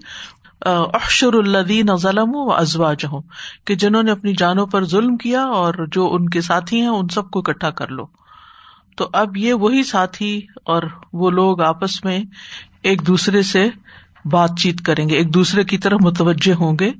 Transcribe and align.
احشر 0.65 1.33
الدین 1.33 1.95
ظلم 1.95 2.35
و 2.35 2.53
ازوا 2.53 2.93
جہوں 2.93 3.21
کہ 3.65 3.75
جنہوں 3.75 4.03
نے 4.03 4.11
اپنی 4.11 4.33
جانوں 4.37 4.67
پر 4.67 4.85
ظلم 4.85 5.17
کیا 5.17 5.43
اور 5.43 5.73
جو 5.91 6.13
ان 6.13 6.29
کے 6.29 6.41
ساتھی 6.41 6.81
ہیں 6.81 6.87
ان 6.87 7.07
سب 7.07 7.29
کو 7.29 7.39
اکٹھا 7.39 7.69
کر 7.69 7.87
لو۔ 7.87 8.05
تو 8.97 9.09
اب 9.13 9.37
یہ 9.37 9.53
وہی 9.53 9.83
ساتھی 9.83 10.41
اور 10.65 10.83
وہ 11.13 11.31
لوگ 11.31 11.61
آپس 11.61 12.03
میں 12.03 12.19
ایک 12.83 13.07
دوسرے 13.07 13.41
سے 13.41 13.69
بات 14.25 14.49
چیت 14.59 14.81
کریں 14.81 15.09
گے، 15.09 15.15
ایک 15.15 15.33
دوسرے 15.33 15.63
کی 15.63 15.77
طرف 15.77 15.99
متوجہ 16.01 16.53
ہوں 16.53 16.77
گے 16.79 16.91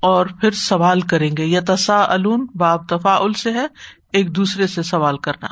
اور 0.00 0.26
پھر 0.26 0.50
سوال 0.50 1.00
کریں 1.00 1.30
گے۔ 1.38 1.44
یا 1.44 1.60
تسا 1.66 2.06
باب 2.54 2.88
تفا 2.88 3.18
سے 3.38 3.52
ہے، 3.52 3.66
ایک 4.12 4.36
دوسرے 4.36 4.66
سے 4.66 4.82
سوال 4.82 5.18
کرنا۔ 5.18 5.46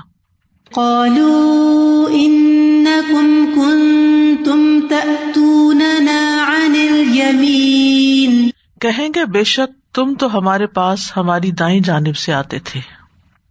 کہیں 8.85 9.09
گے، 9.15 9.25
بے 9.25 9.45
شک 9.45 9.95
تم 9.95 10.15
تو 10.15 10.39
ہمارے 10.39 10.67
پاس 10.67 11.17
ہماری 11.17 11.51
دائیں 11.51 11.81
جانب 11.81 12.17
سے 12.17 12.35
آتے 12.35 12.59
تھے۔ 12.59 12.81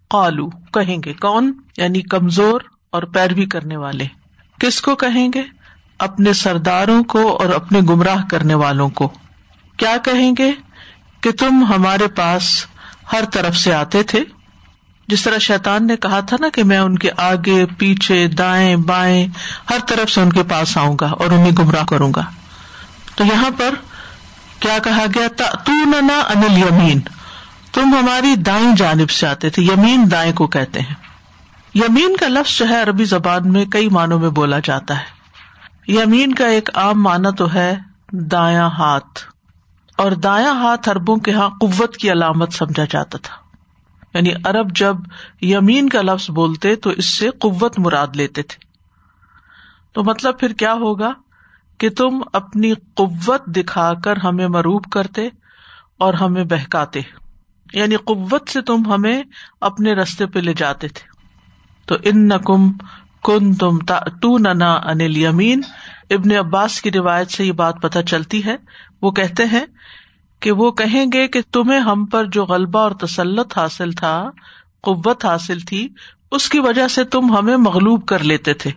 قالو، 0.09 0.49
کہیں 0.49 0.97
گے، 1.05 1.13
کون؟ 1.13 1.61
یعنی 1.77 2.01
کمزور 2.01 2.61
اور 2.89 3.03
پیروی 3.03 3.45
کرنے 3.45 3.77
والے۔ 3.77 4.05
کس 4.59 4.81
کو 4.81 4.95
کہیں 4.95 5.29
گے؟ 5.33 5.43
اپنے 5.99 6.33
سرداروں 6.33 7.03
کو 7.03 7.37
اور 7.37 7.49
اپنے 7.49 7.79
گمراہ 7.79 8.25
کرنے 8.29 8.53
والوں 8.53 8.89
کو۔ 8.89 9.13
کیا 9.77 9.97
کہیں 10.03 10.33
گے 10.37 10.51
کہ 11.21 11.31
تم 11.31 11.63
ہمارے 11.63 12.07
پاس 12.07 12.65
ہر 13.13 13.23
طرف 13.33 13.57
سے 13.57 13.73
آتے 13.73 14.03
تھے؟ 14.03 14.23
جس 15.07 15.23
طرح 15.23 15.37
شیتان 15.37 15.87
نے 15.87 15.97
کہا 15.97 16.19
تھا 16.19 16.37
نا 16.39 16.49
کہ 16.53 16.63
میں 16.63 16.77
ان 16.77 16.97
کے 16.97 17.09
آگے، 17.17 17.65
پیچھے، 17.77 18.27
دائیں، 18.27 18.75
بائیں، 18.75 19.27
ہر 19.69 19.77
طرف 19.87 20.11
سے 20.11 20.21
ان 20.21 20.33
کے 20.33 20.43
پاس 20.43 20.77
آؤں 20.77 20.97
گا 21.01 21.07
اور 21.07 21.31
انہیں 21.31 21.51
گمراہ 21.59 21.85
کروں 21.85 22.11
گا۔ 22.15 22.23
تو 23.15 23.25
یہاں 23.25 23.51
پر 23.57 23.75
کیا 24.63 24.77
کہا 24.83 25.05
گیا؟ 25.15 25.27
تو 25.37 25.43
انل 26.07 26.57
یمین 26.57 26.99
تم 27.73 27.95
ہماری 28.01 28.35
دائیں 28.35 28.75
جانب 28.75 29.09
سے 29.09 29.27
آتے 29.27 29.49
تھے، 29.49 29.63
یمین 29.63 30.11
دائیں 30.11 30.33
کو 30.33 30.47
کہتے 30.47 30.79
ہیں۔ 30.79 30.95
یمین 31.75 32.17
کا 32.17 32.27
لفظ 32.27 32.57
جو 32.57 32.69
ہے، 32.69 32.81
عربی 32.81 33.05
زبان 33.05 33.51
میں 33.51 33.65
کئی 33.65 33.89
معنوں 33.89 34.19
میں 34.19 34.29
بولا 34.29 34.59
جاتا 34.63 34.97
ہے۔ 34.97 35.03
یمین 35.87 36.33
کا 36.33 36.45
ایک 36.45 36.69
عام 36.73 37.03
معنی 37.03 37.35
تو 37.35 37.53
ہے 37.53 37.75
دایا 38.11 38.67
ہاتھ۔ 38.67 39.19
اور 39.97 40.11
دایا 40.11 40.51
ہاتھ 40.51 40.89
اربوں 40.89 41.17
کے 41.17 41.31
یہاں 41.31 41.49
قوت 41.49 41.97
کی 41.97 42.11
علامت 42.11 42.53
سمجھا 42.53 42.83
جاتا 42.89 43.17
تھا۔ 43.17 43.35
یعنی 44.13 44.29
ارب 44.45 44.75
جب 44.75 44.95
یمین 45.41 45.89
کا 45.89 46.01
لفظ 46.01 46.29
بولتے 46.29 46.75
تو 46.75 46.89
اس 46.89 47.17
سے 47.17 47.29
قوت 47.29 47.79
مراد 47.79 48.07
لیتے 48.13 48.41
تھے۔ 48.41 48.65
تو 49.91 50.03
مطلب 50.03 50.39
پھر 50.39 50.53
کیا 50.53 50.73
ہوگا؟ 50.73 51.11
کہ 51.83 51.89
تم 51.89 52.21
اپنی 52.33 52.73
قوت 52.73 53.45
دکھا 53.45 53.93
کر 53.93 54.17
ہمیں 54.17 54.47
مروب 54.47 54.83
کرتے 54.91 55.29
اور 55.99 56.13
ہمیں 56.13 56.43
بہکاتے۔ 56.43 57.01
یعنی 57.73 57.95
قوت 57.95 58.49
سے 58.49 58.61
تم 58.61 58.93
ہمیں 58.93 59.23
اپنے 59.61 59.93
رستے 59.93 60.25
پہ 60.25 60.39
لے 60.39 60.53
جاتے 60.53 60.87
تھے۔ 60.87 61.07
تو 61.85 61.95
ان 62.03 62.27
نقم 62.27 62.71
کن 63.23 63.53
تم 63.53 63.77
تو 64.21 64.37
ننا 64.37 64.73
انل 64.73 65.17
یمین 65.17 65.61
ابن 66.09 66.31
عباس 66.31 66.81
کی 66.81 66.91
روایت 66.91 67.31
سے 67.31 67.45
یہ 67.45 67.51
بات 67.51 67.81
پتہ 67.81 67.99
چلتی 67.99 68.45
ہے۔ 68.45 68.55
وہ 69.01 69.11
کہتے 69.11 69.45
ہیں 69.45 69.65
کہ 70.39 70.51
وہ 70.51 70.71
کہیں 70.71 71.05
گے 71.13 71.27
کہ 71.27 71.41
تمہیں 71.51 71.79
ہم 71.79 72.05
پر 72.05 72.25
جو 72.25 72.45
غلبہ 72.45 72.79
اور 72.79 72.91
تسلط 72.91 73.57
حاصل 73.57 73.91
تھا، 73.91 74.29
قوت 74.81 75.25
حاصل 75.25 75.59
تھی، 75.59 75.89
اس 76.31 76.49
کی 76.49 76.59
وجہ 76.59 76.87
سے 76.87 77.03
تم 77.03 77.37
ہمیں 77.37 77.57
مغلوب 77.57 78.05
کر 78.05 78.23
لیتے 78.23 78.53
تھے 78.53 78.71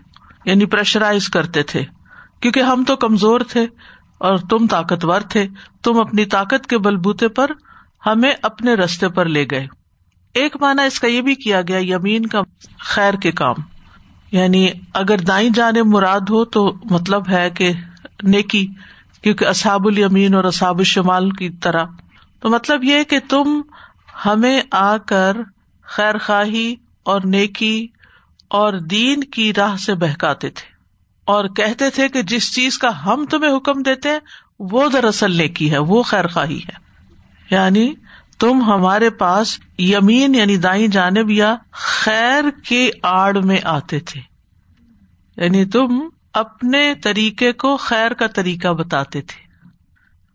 یعنی 0.44 0.67
پریشرائز 0.67 1.28
کرتے 1.28 1.62
تھے۔ 1.62 1.84
کیونکہ 2.41 2.61
ہم 2.61 2.85
تو 2.85 2.97
کمزور 2.97 3.41
تھے 3.41 3.67
اور 4.19 4.39
تم 4.39 4.67
طاقتور 4.67 5.21
تھے۔ 5.21 5.47
تم 5.83 6.01
اپنی 6.01 6.25
طاقت 6.25 6.67
کے 6.67 6.79
بلبوتے 6.79 7.29
پر 7.29 7.51
ہمیں 8.07 8.33
اپنے 8.43 8.75
رستے 8.75 9.09
پر 9.09 9.25
لے 9.25 9.47
گئے۔ 9.51 9.67
ایک 10.35 10.57
مانا 10.61 10.83
اس 10.83 11.01
کا 11.01 11.07
یہ 11.07 11.21
بھی 11.21 11.35
کیا 11.35 11.63
گیا، 11.69 11.97
یمین 11.97 12.27
کا 12.27 12.41
خیر 12.79 13.15
کے 13.15 13.33
کام۔ 13.33 13.55
یعنی 14.33 14.69
اگر 14.95 15.19
دائیں 15.19 15.51
جانے 15.51 15.83
مراد 15.83 16.21
ہو 16.21 16.45
تو 16.45 16.75
مطلب 16.91 17.29
ہے 17.29 17.51
کہ 17.51 17.73
نیکی، 18.23 18.69
کیونکہ 19.23 19.45
اصاب 19.45 19.87
المین 19.87 20.35
اور 20.35 20.45
اصاب 20.45 20.79
الشمال 20.79 21.31
کی 21.31 21.51
طرح۔ 21.51 21.85
تو 22.41 22.49
مطلب 22.49 22.85
یہ 22.85 23.03
کہ 23.03 23.19
تم 23.29 23.61
ہمیں 24.27 24.61
آ 24.71 24.97
کر 24.97 25.37
خیر 25.83 26.19
خواہی 26.19 26.75
اور 27.03 27.21
نیکی 27.25 27.87
اور 28.49 28.73
دین 28.73 29.25
کی 29.25 29.55
راہ 29.55 29.77
سے 29.77 29.95
بہکاتے 29.95 30.51
تھے۔ 30.51 30.75
اور 31.26 31.44
کہتے 31.48 31.91
تھے 31.91 32.09
کہ 32.09 32.22
جس 32.22 32.54
چیز 32.54 32.78
کا 32.78 33.04
ہم 33.04 33.26
تمہیں 33.31 33.56
حکم 33.56 33.82
دیتے 33.82 34.09
ہیں، 34.09 34.19
وہ 34.60 34.88
دراصل 34.88 35.37
نیکی 35.37 35.70
ہے، 35.70 35.78
وہ 35.78 36.03
خیر 36.03 36.26
خواہی 36.26 36.59
ہے۔ 36.59 36.87
یعنی 37.50 37.94
تم 38.38 38.62
ہمارے 38.62 39.10
پاس 39.10 39.59
یمین 39.78 40.34
یعنی 40.34 40.56
دائیں 40.56 40.88
جانب 40.88 41.31
یا 41.31 41.56
خیر 41.72 42.44
کے 42.69 42.91
آڑ 43.03 43.38
میں 43.38 43.59
آتے 43.64 44.00
تھے۔ 44.00 44.20
یعنی 45.37 45.64
تم 45.64 46.09
اپنے 46.32 46.94
طریقے 46.94 47.53
کو 47.53 47.76
خیر 47.76 48.12
کا 48.12 48.26
طریقہ 48.26 48.69
بتاتے 48.69 49.20
تھے۔ 49.20 49.69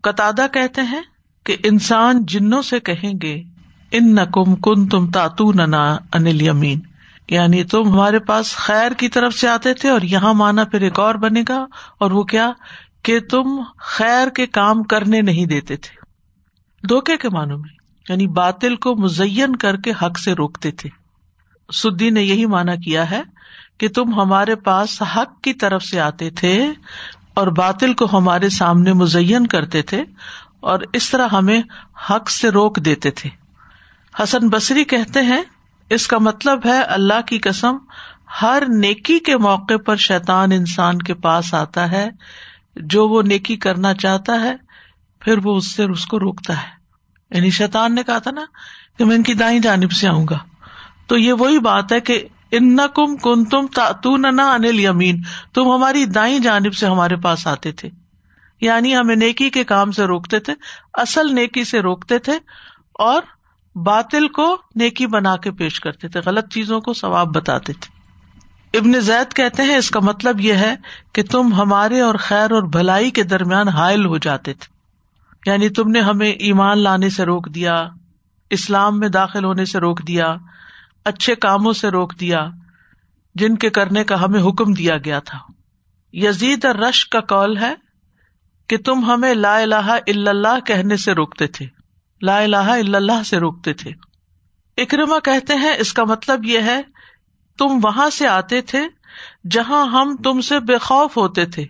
قطع 0.01 0.47
کہتے 0.53 0.81
ہیں 0.81 1.01
کہ 1.45 1.55
انسان 1.63 2.25
جنوں 2.25 2.61
سے 2.61 2.79
کہیں 2.79 3.13
گے 3.21 3.43
ان 3.91 4.15
نقم 4.15 4.55
کن 4.55 4.87
تم 4.87 5.11
تاتو 5.11 5.53
ننا 5.53 5.97
انل 6.13 6.41
یمین۔ 6.41 6.79
یعنی 7.31 7.63
تم 7.63 7.93
ہمارے 7.93 8.19
پاس 8.19 8.55
خیر 8.55 8.91
کی 8.91 9.09
طرف 9.09 9.33
سے 9.33 9.47
آتے 9.47 9.73
تھے 9.73 9.89
اور 9.89 10.01
یہاں 10.01 10.33
مانا 10.33 10.63
پھر 10.63 10.81
ایک 10.81 10.99
اور 10.99 11.15
بنے 11.15 11.43
گا، 11.49 11.65
اور 11.99 12.11
وہ 12.11 12.23
کیا؟ 12.23 12.51
کہ 13.03 13.19
تم 13.19 13.63
خیر 13.77 14.27
کے 14.27 14.47
کام 14.47 14.83
کرنے 14.83 15.21
نہیں 15.21 15.45
دیتے 15.45 15.75
تھے۔ 15.75 15.95
دھوکے 16.87 17.17
کے 17.17 17.29
معنوں 17.29 17.57
میں 17.57 17.69
یعنی 18.09 18.27
باطل 18.27 18.75
کو 18.75 18.95
مزین 18.95 19.55
کر 19.55 19.77
کے 19.77 19.91
حق 19.91 20.19
سے 20.19 20.33
روکتے 20.33 20.71
تھے۔ 20.71 20.89
سدی 21.73 22.09
نے 22.09 22.21
یہی 22.21 22.45
مانا 22.45 22.75
کیا 22.75 23.11
ہے 23.11 23.21
کہ 23.79 23.87
تم 23.87 24.13
ہمارے 24.13 24.55
پاس 24.55 25.01
حق 25.01 25.41
کی 25.41 25.53
طرف 25.53 25.83
سے 25.83 25.99
آتے 25.99 26.29
تھے 26.29 26.71
اور 27.33 27.47
باطل 27.47 27.93
کو 27.93 28.07
ہمارے 28.13 28.49
سامنے 28.49 28.93
مزین 28.93 29.47
کرتے 29.47 29.81
تھے 29.81 30.03
اور 30.59 30.79
اس 30.93 31.09
طرح 31.09 31.27
ہمیں 31.27 31.61
حق 32.09 32.29
سے 32.29 32.49
روک 32.49 32.79
دیتے 32.85 33.11
تھے۔ 33.11 33.29
حسن 34.23 34.49
بصری 34.49 34.83
کہتے 34.83 35.21
ہیں 35.21 35.43
اس 35.91 36.07
کا 36.07 36.17
مطلب 36.17 36.65
ہے 36.65 36.81
اللہ 36.81 37.21
کی 37.21 37.39
قسم، 37.39 37.77
ہر 38.41 38.63
نیکی 38.67 39.19
کے 39.19 39.37
موقع 39.37 39.77
پر 39.85 39.95
شیطان 39.95 40.51
انسان 40.51 40.99
کے 40.99 41.13
پاس 41.13 41.53
آتا 41.53 41.91
ہے، 41.91 42.09
جو 42.75 43.07
وہ 43.07 43.21
نیکی 43.21 43.55
کرنا 43.55 43.93
چاہتا 43.93 44.41
ہے، 44.41 44.55
پھر 45.19 45.37
وہ 45.43 45.57
اس 45.57 45.71
سے 45.75 45.83
اس 45.83 46.05
کو 46.05 46.19
روکتا 46.19 46.57
ہے۔ 46.57 46.67
یعنی 47.31 47.49
شیطان 47.49 47.95
نے 47.95 48.03
کہا 48.03 48.17
تھا 48.17 48.31
نا 48.31 48.41
کہ 48.97 49.05
میں 49.05 49.15
ان 49.15 49.23
کی 49.23 49.33
دائیں 49.33 49.59
جانب 49.59 49.91
سے 49.91 50.07
آؤں 50.07 50.25
گا۔ 50.29 50.39
تو 51.07 51.17
یہ 51.17 51.33
وہی 51.33 51.59
بات 51.59 51.91
ہے 51.91 51.99
کہ 51.99 52.27
ان 52.51 52.77
کم 52.77 53.17
کن 53.17 53.45
تم 53.45 53.65
تون 54.03 54.25
انل 54.25 54.79
یمین 54.79 55.21
تم 55.53 55.71
ہماری 55.71 56.05
دائیں 56.05 56.39
جانب 56.39 56.73
سے 56.73 56.87
ہمارے 56.87 57.15
پاس 57.15 57.47
آتے 57.47 57.71
تھے۔ 57.71 57.89
یعنی 58.61 58.95
ہمیں 58.95 59.15
نیکی 59.15 59.49
کے 59.49 59.63
کام 59.63 59.91
سے 59.91 60.05
روکتے 60.05 60.39
تھے، 60.39 60.53
اصل 60.93 61.35
نیکی 61.35 61.63
سے 61.63 61.79
روکتے 61.79 62.17
تھے 62.17 62.39
اور 62.93 63.21
باطل 63.75 64.27
کو 64.27 64.57
نیکی 64.75 65.07
بنا 65.07 65.37
کے 65.37 65.51
پیش 65.51 65.79
کرتے 65.79 66.07
تھے، 66.07 66.19
غلط 66.25 66.53
چیزوں 66.53 66.81
کو 66.81 66.93
ثواب 66.93 67.35
بتاتے 67.35 67.73
تھے۔ 67.73 68.01
ابن 68.77 68.99
زید 68.99 69.33
کہتے 69.33 69.63
ہیں، 69.63 69.75
اس 69.75 69.91
کا 69.91 69.99
مطلب 69.99 70.41
یہ 70.41 70.53
ہے 70.53 70.75
کہ 71.13 71.23
تم 71.23 71.53
ہمارے 71.53 72.01
اور 72.01 72.15
خیر 72.15 72.51
اور 72.51 72.63
بھلائی 72.63 73.11
کے 73.11 73.23
درمیان 73.23 73.67
حائل 73.67 74.05
ہو 74.05 74.17
جاتے 74.17 74.53
تھے۔ 74.53 74.81
یعنی 75.51 75.69
تم 75.69 75.91
نے 75.91 76.01
ہمیں 76.01 76.31
ایمان 76.31 76.79
لانے 76.79 77.09
سے 77.09 77.23
روک 77.23 77.49
دیا، 77.55 77.89
اسلام 78.49 78.99
میں 78.99 79.09
داخل 79.09 79.43
ہونے 79.43 79.65
سے 79.65 79.79
روک 79.79 80.07
دیا، 80.07 80.35
اچھے 81.05 81.35
کاموں 81.35 81.73
سے 81.73 81.89
روک 81.89 82.13
دیا، 82.19 82.49
جن 83.35 83.55
کے 83.55 83.69
کرنے 83.69 84.03
کا 84.03 84.25
ہمیں 84.25 84.41
حکم 84.41 84.73
دیا 84.73 84.97
گیا 84.97 85.19
تھا۔ 85.19 85.39
یزید 86.13 86.65
رش 86.65 87.07
کا 87.07 87.19
کال 87.19 87.57
ہے 87.57 87.75
کہ 88.67 88.77
تم 88.77 89.05
ہمیں 89.05 89.33
لا 89.33 89.57
الہ 89.57 89.97
الا 90.07 90.29
اللہ 90.29 90.59
کہنے 90.65 90.97
سے 90.97 91.11
روکتے 91.11 91.47
تھے۔ 91.47 91.80
لا 92.21 92.39
الہ 92.39 92.55
الا 92.55 92.97
اللہ 92.97 93.23
سے 93.23 93.37
روکتے 93.37 93.73
تھے۔ 93.73 93.91
اکرما 94.77 95.19
کہتے 95.19 95.55
ہیں، 95.55 95.75
اس 95.79 95.93
کا 95.93 96.03
مطلب 96.03 96.45
یہ 96.45 96.59
ہے، 96.59 96.81
تم 97.57 97.79
وہاں 97.83 98.09
سے 98.09 98.27
آتے 98.27 98.61
تھے 98.61 98.87
جہاں 99.51 99.85
ہم 99.85 100.15
تم 100.23 100.41
سے 100.41 100.59
بے 100.59 100.77
خوف 100.77 101.17
ہوتے 101.17 101.45
تھے۔ 101.45 101.65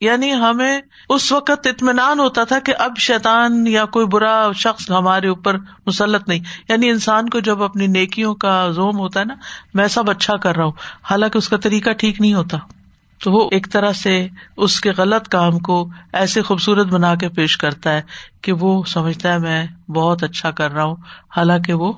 یعنی 0.00 0.34
ہمیں 0.34 0.80
اس 1.08 1.32
وقت 1.32 1.66
اطمینان 1.66 2.20
ہوتا 2.20 2.44
تھا 2.44 2.58
کہ 2.58 2.74
اب 2.78 2.96
شیطان 2.98 3.66
یا 3.66 3.84
کوئی 3.84 4.06
برا 4.06 4.52
شخص 4.54 4.90
ہمارے 4.90 5.28
اوپر 5.28 5.56
مسلط 5.86 6.28
نہیں۔ 6.28 6.40
یعنی 6.68 6.90
انسان 6.90 7.28
کو 7.28 7.40
جب 7.40 7.62
اپنی 7.62 7.86
نیکیوں 7.86 8.34
کا 8.34 8.68
زوم 8.70 8.98
ہوتا 8.98 9.20
ہے 9.20 9.24
نا، 9.24 9.34
میں 9.74 9.88
سب 9.88 10.10
اچھا 10.10 10.36
کر 10.36 10.56
رہا 10.56 10.64
ہوں، 10.64 10.72
حالانکہ 11.10 11.38
اس 11.38 11.48
کا 11.48 11.56
طریقہ 11.56 11.90
ٹھیک 11.90 12.20
نہیں 12.20 12.34
ہوتا۔ 12.34 12.58
تو 13.22 13.32
وہ 13.32 13.48
ایک 13.52 13.66
طرح 13.72 13.92
سے 13.92 14.28
اس 14.56 14.80
کے 14.80 14.90
غلط 14.90 15.28
کام 15.28 15.58
کو 15.58 15.88
ایسے 16.12 16.42
خوبصورت 16.42 16.86
بنا 16.86 17.14
کے 17.14 17.28
پیش 17.28 17.56
کرتا 17.56 17.92
ہے 17.92 18.02
کہ 18.42 18.52
وہ 18.52 18.84
سمجھتا 18.84 19.32
ہے 19.32 19.38
میں 19.38 19.66
بہت 19.88 20.22
اچھا 20.22 20.50
کر 20.50 20.72
رہا 20.72 20.84
ہوں، 20.84 20.96
حالانکہ 21.36 21.72
وہ 21.72 21.92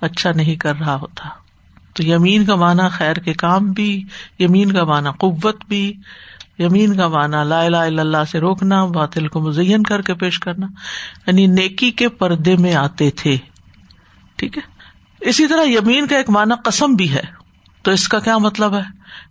اچھا 0.00 0.32
نہیں 0.32 0.54
کر 0.54 0.76
رہا 0.76 0.94
ہوتا۔ 0.94 1.28
تو 1.92 2.02
یمین 2.02 2.44
کا 2.44 2.54
معنی 2.54 2.82
خیر 2.90 3.14
کے 3.14 3.32
کام 3.32 3.72
بھی، 3.72 4.04
یمین 4.38 4.72
کا 4.72 4.84
معنی 4.84 5.08
قوت 5.18 5.64
بھی، 5.68 5.92
یمین 6.58 6.96
کا 6.96 7.08
معنی 7.08 7.48
لا 7.48 7.62
الہ 7.62 7.76
الا 7.76 8.02
اللہ 8.02 8.24
سے 8.30 8.40
روکنا، 8.40 8.84
باطل 8.84 9.28
کو 9.28 9.40
مزین 9.40 9.82
کر 9.82 10.02
کے 10.02 10.14
پیش 10.14 10.40
کرنا 10.40 10.66
یعنی 11.26 11.46
نیکی 11.46 11.90
کے 11.90 12.08
پردے 12.08 12.56
میں 12.56 12.74
آتے 12.74 13.10
تھے۔ 13.10 13.36
ٹھیک 14.36 14.58
ہے؟ 14.58 14.62
اسی 15.20 15.46
طرح 15.46 15.64
یمین 15.64 16.06
کا 16.06 16.16
ایک 16.16 16.30
معنی 16.30 16.54
قسم 16.64 16.94
بھی 16.94 17.14
ہے۔ 17.14 17.43
تو 17.84 17.90
اس 17.90 18.08
کا 18.08 18.18
کیا 18.18 18.38
مطلب 18.38 18.74
ہے 18.74 18.82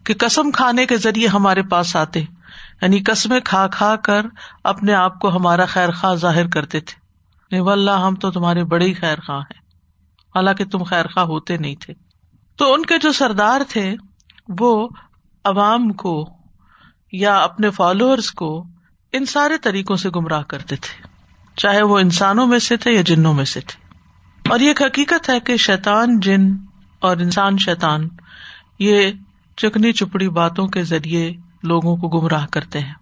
کہ 0.03 0.13
قسم 0.19 0.51
کھانے 0.51 0.85
کے 0.85 0.97
ذریعے 0.97 1.27
ہمارے 1.27 1.61
پاس 1.61 1.95
آتے 1.95 2.19
یعنی 2.81 2.99
قسمیں 2.99 3.39
کھا 3.39 3.67
کھا 3.67 3.95
کر 3.95 4.25
اپنے 4.63 4.93
آپ 4.93 5.19
کو 5.19 5.35
ہمارا 5.35 5.65
خیر 5.65 5.91
خواہ 5.91 6.15
ظاہر 6.15 6.47
کرتے 6.47 6.79
تھے۔ 6.79 7.03
اللہ 7.71 7.91
ہم 7.91 8.15
تو 8.15 8.31
تمہارے 8.31 8.63
بڑے 8.63 8.85
ہی 8.85 8.93
خیر 8.93 9.19
خواہ 9.19 9.39
ہیں۔ 9.39 9.59
حالانکہ 10.35 10.65
تم 10.65 10.83
خیر 10.83 11.07
خواہ 11.07 11.25
ہوتے 11.25 11.57
نہیں 11.57 11.75
تھے۔ 11.79 11.93
تو 12.55 12.73
ان 12.73 12.85
کے 12.85 12.97
جو 12.97 13.11
سردار 13.11 13.61
تھے، 13.69 13.95
وہ 14.59 14.89
عوام 15.43 15.93
کو 15.93 16.29
یا 17.11 17.37
اپنے 17.37 17.69
فالوورس 17.69 18.31
کو 18.31 18.65
ان 19.11 19.25
سارے 19.25 19.57
طریقوں 19.57 19.95
سے 19.95 20.09
گمراہ 20.15 20.41
کرتے 20.41 20.75
تھے، 20.75 21.07
چاہے 21.55 21.81
وہ 21.81 21.99
انسانوں 21.99 22.47
میں 22.47 22.59
سے 22.59 22.77
تھے 22.77 22.91
یا 22.91 23.01
جنوں 23.01 23.33
میں 23.33 23.45
سے 23.45 23.59
تھے۔ 23.59 23.87
اور 24.49 24.59
یہ 24.59 24.67
ایک 24.67 24.81
حقیقت 24.81 25.29
ہے 25.29 25.39
کہ 25.39 25.57
شیطان 25.57 26.19
جن 26.19 26.51
اور 26.99 27.17
انسان 27.17 27.57
شیطان 27.57 28.09
یہ 28.83 29.11
چکنی 29.57 29.91
چپڑی 29.91 30.29
باتوں 30.29 30.67
کے 30.67 30.83
ذریعے 30.83 31.33
لوگوں 31.63 31.97
کو 31.97 32.07
گمراہ 32.09 32.45
کرتے 32.51 32.79
ہیں۔ 32.79 32.93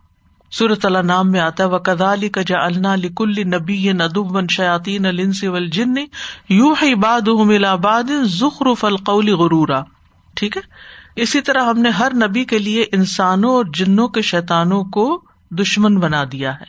سورت 0.52 0.86
اللہ 0.86 0.98
نام 0.98 1.32
میں 1.32 1.40
آتا 1.40 1.64
ہے 1.64 1.70
وہ 1.70 1.78
کدالی 1.78 2.30
کا 2.30 2.42
جا 2.42 2.66
النا 2.66 2.96
لکل 2.96 3.34
نبی 3.48 3.92
ندب 3.92 4.36
ون 4.36 4.48
شیاتی 4.48 4.98
النس 4.98 5.44
جن 5.72 5.96
یو 6.50 6.74
ہی 6.74 6.96
باد 6.96 7.28
باد 7.82 8.12
ظخر 8.24 8.86
القول 8.86 9.30
غرورا۔ 9.30 9.82
ٹھیک 10.36 10.58
ہے؟ 10.58 10.62
اسی 11.16 11.42
طرح 11.42 11.64
ہم 11.64 11.80
نے 11.80 11.90
ہر 11.90 12.14
نبی 12.14 12.46
کے 12.46 12.58
لیے 12.58 12.86
انسانوں 12.92 13.50
اور 13.50 13.66
جنوں 13.74 14.08
کے 14.08 14.22
شیتانوں 14.22 14.84
کو 14.84 15.22
دشمن 15.52 16.00
بنا 16.00 16.24
دیا 16.32 16.56
ہے۔ 16.56 16.66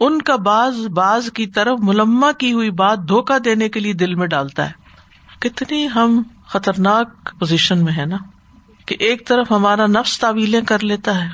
ان 0.00 0.22
کا 0.22 0.36
باز 0.36 0.86
باز 0.86 1.30
کی 1.34 1.46
طرف 1.46 1.78
ملما 1.82 2.32
کی 2.32 2.52
ہوئی 2.52 2.70
بات 2.70 2.98
دھوکا 3.08 3.38
دینے 3.44 3.68
کے 3.68 3.80
لیے 3.80 3.92
دل 3.92 4.14
میں 4.14 4.26
ڈالتا 4.26 4.70
ہے۔ 4.70 4.72
کتنی 5.40 5.88
ہم 5.94 6.22
خطرناک 6.50 7.38
پوزیشن 7.38 7.84
میں 7.84 7.92
ہے 7.96 8.06
نا، 8.06 8.16
کہ 8.86 8.96
ایک 8.98 9.26
طرف 9.26 9.52
ہمارا 9.52 9.86
نفس 9.86 10.18
تعویلیں 10.18 10.60
کر 10.60 10.84
لیتا 10.84 11.24
ہے۔ 11.24 11.28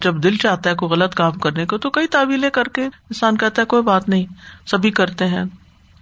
جب 0.00 0.22
دل 0.22 0.36
چاہتا 0.36 0.70
ہے 0.70 0.74
کوئی 0.74 0.90
غلط 0.90 1.14
کام 1.14 1.32
کرنے 1.32 1.66
کو، 1.66 1.78
تو 1.78 1.90
کئی 1.90 2.06
تعویلیں 2.06 2.50
کر 2.50 2.64
کے 2.64 2.84
انسان 2.84 3.36
کہتا 3.36 3.62
ہے، 3.62 3.66
کوئی 3.66 3.82
بات 3.82 4.08
نہیں، 4.08 4.26
سبھی 4.66 4.90
کرتے 4.90 5.26
ہیں۔ 5.26 5.44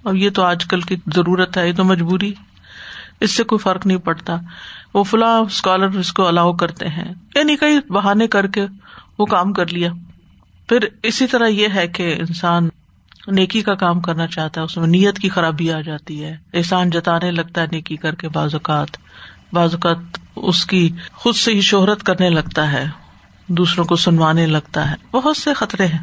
اب 0.04 0.16
یہ 0.16 0.30
تو 0.30 0.42
آج 0.42 0.64
کل 0.64 0.80
کی 0.80 0.96
ضرورت 1.14 1.56
ہے، 1.56 1.68
یہ 1.68 1.74
تو 1.74 1.84
مجبوری۔ 1.84 2.34
اس 3.20 3.30
سے 3.30 3.44
کوئی 3.44 3.58
فرق 3.58 3.86
نہیں 3.86 3.98
پڑتا۔ 3.98 4.36
وہ 4.94 5.04
فلاں 5.04 5.40
اسکالر 5.40 5.86
اس 5.86 6.12
کو 6.12 6.26
الاؤ 6.26 6.52
کرتے 6.52 6.88
ہیں۔ 6.88 7.14
یعنی 7.34 7.56
کئی 7.56 7.92
بہانے 7.92 8.26
کر 8.26 8.46
کے 8.46 8.66
وہ 9.18 9.26
کام 9.26 9.52
کر 9.52 9.66
لیا۔ 9.66 9.92
پھر 10.68 10.78
اسی 11.02 11.26
طرح 11.26 11.46
یہ 11.46 11.68
ہے 11.74 11.88
کہ 11.88 12.16
انسان 12.18 12.68
نیکی 13.26 13.62
کا 13.62 13.74
کام 13.74 14.00
کرنا 14.00 14.26
چاہتا 14.26 14.60
ہے، 14.60 14.64
اس 14.64 14.76
میں 14.76 14.86
نیت 14.86 15.19
کی 15.19 15.28
خرابی 15.28 15.72
آ 15.72 15.80
جاتی 15.80 16.24
ہے۔ 16.24 16.36
احسان 16.54 16.90
جتانے 16.90 17.30
لگتا 17.30 17.60
ہے 17.60 17.66
نیکی 17.72 17.96
کر 17.96 18.14
کے، 18.14 18.28
بعض 18.28 18.54
اوقات 18.54 18.88
بعض 19.52 19.74
اوقات 19.74 20.19
اس 20.36 20.66
کی 20.66 20.90
خود 21.12 21.34
سے 21.34 21.54
ہی 21.54 21.60
شہرت 21.60 22.02
کرنے 22.02 22.30
لگتا 22.30 22.72
ہے، 22.72 22.84
دوسروں 23.46 23.84
کو 23.84 23.96
سنوانے 23.96 24.46
لگتا 24.46 24.90
ہے۔ 24.90 24.96
بہت 25.10 25.36
سے 25.36 25.54
خطرے 25.54 25.86
ہیں۔ 25.86 25.98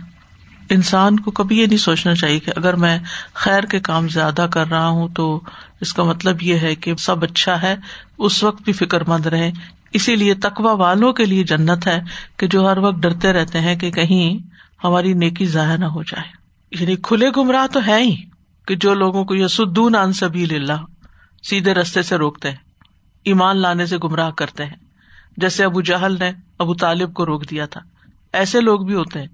انسان 0.69 1.19
کو 1.19 1.31
کبھی 1.31 1.59
یہ 1.59 1.65
نہیں 1.65 1.77
سوچنا 1.77 2.15
چاہیے 2.15 2.39
کہ 2.39 2.51
اگر 2.55 2.73
میں 2.73 2.99
خیر 3.33 3.63
کے 3.63 3.79
کام 3.79 4.09
زیادہ 4.09 4.47
کر 4.51 4.67
رہا 4.67 4.87
ہوں 4.87 5.07
تو 5.07 5.39
اس 5.81 5.93
کا 5.93 6.03
مطلب 6.03 6.43
یہ 6.43 6.59
ہے 6.59 6.75
کہ 6.75 6.95
سب 6.95 7.23
اچھا 7.23 7.61
ہے، 7.61 7.75
اس 8.17 8.43
وقت 8.43 8.61
بھی 8.61 8.73
فکر 8.73 9.03
مند 9.07 9.25
رہے 9.25 9.51
اسی 9.91 10.15
لیے 10.15 10.33
تقوا 10.33 10.73
والوں 10.73 11.13
کے 11.13 11.25
لیے 11.25 11.43
جنت 11.43 11.87
ہے 11.87 12.01
کہ 12.37 12.47
جو 12.47 12.69
ہر 12.69 12.77
وقت 12.77 12.97
ڈرتے 12.99 13.33
رہتے 13.33 13.59
ہیں 13.59 13.75
کہ 13.75 13.91
کہیں 13.91 14.47
ہماری 14.83 15.13
نیکی 15.13 15.45
ضائع 15.45 15.77
نہ 15.77 15.85
ہو 15.85 16.03
جائے۔ 16.03 16.38
یعنی 16.71 16.95
کھلے 16.95 17.29
گمراہ 17.37 17.67
تو 17.67 17.79
ہے 17.87 18.03
ہی 18.03 18.15
کہ 18.67 18.75
جو 18.75 18.93
لوگوں 18.93 19.25
کو 19.25 19.35
یہ 19.35 19.47
سدون 19.47 19.95
ان 19.95 20.13
سبھی 20.13 20.55
اللہ، 20.55 20.85
سیدھے 21.43 21.73
رستے 21.73 22.01
سے 22.01 22.15
روکتے 22.15 22.49
ہیں، 22.49 22.57
ایمان 23.23 23.57
لانے 23.57 23.85
سے 23.85 23.97
گمراہ 24.03 24.31
کرتے 24.31 24.65
ہیں۔ 24.65 24.75
جیسے 25.37 25.65
ابو 25.65 25.81
جہل 25.81 26.17
نے 26.19 26.31
ابو 26.59 26.73
طالب 26.73 27.13
کو 27.13 27.25
روک 27.25 27.49
دیا 27.49 27.65
تھا۔ 27.65 27.81
ایسے 28.33 28.61
لوگ 28.61 28.79
بھی 28.79 28.93
ہوتے 28.93 29.19
ہیں، 29.19 29.27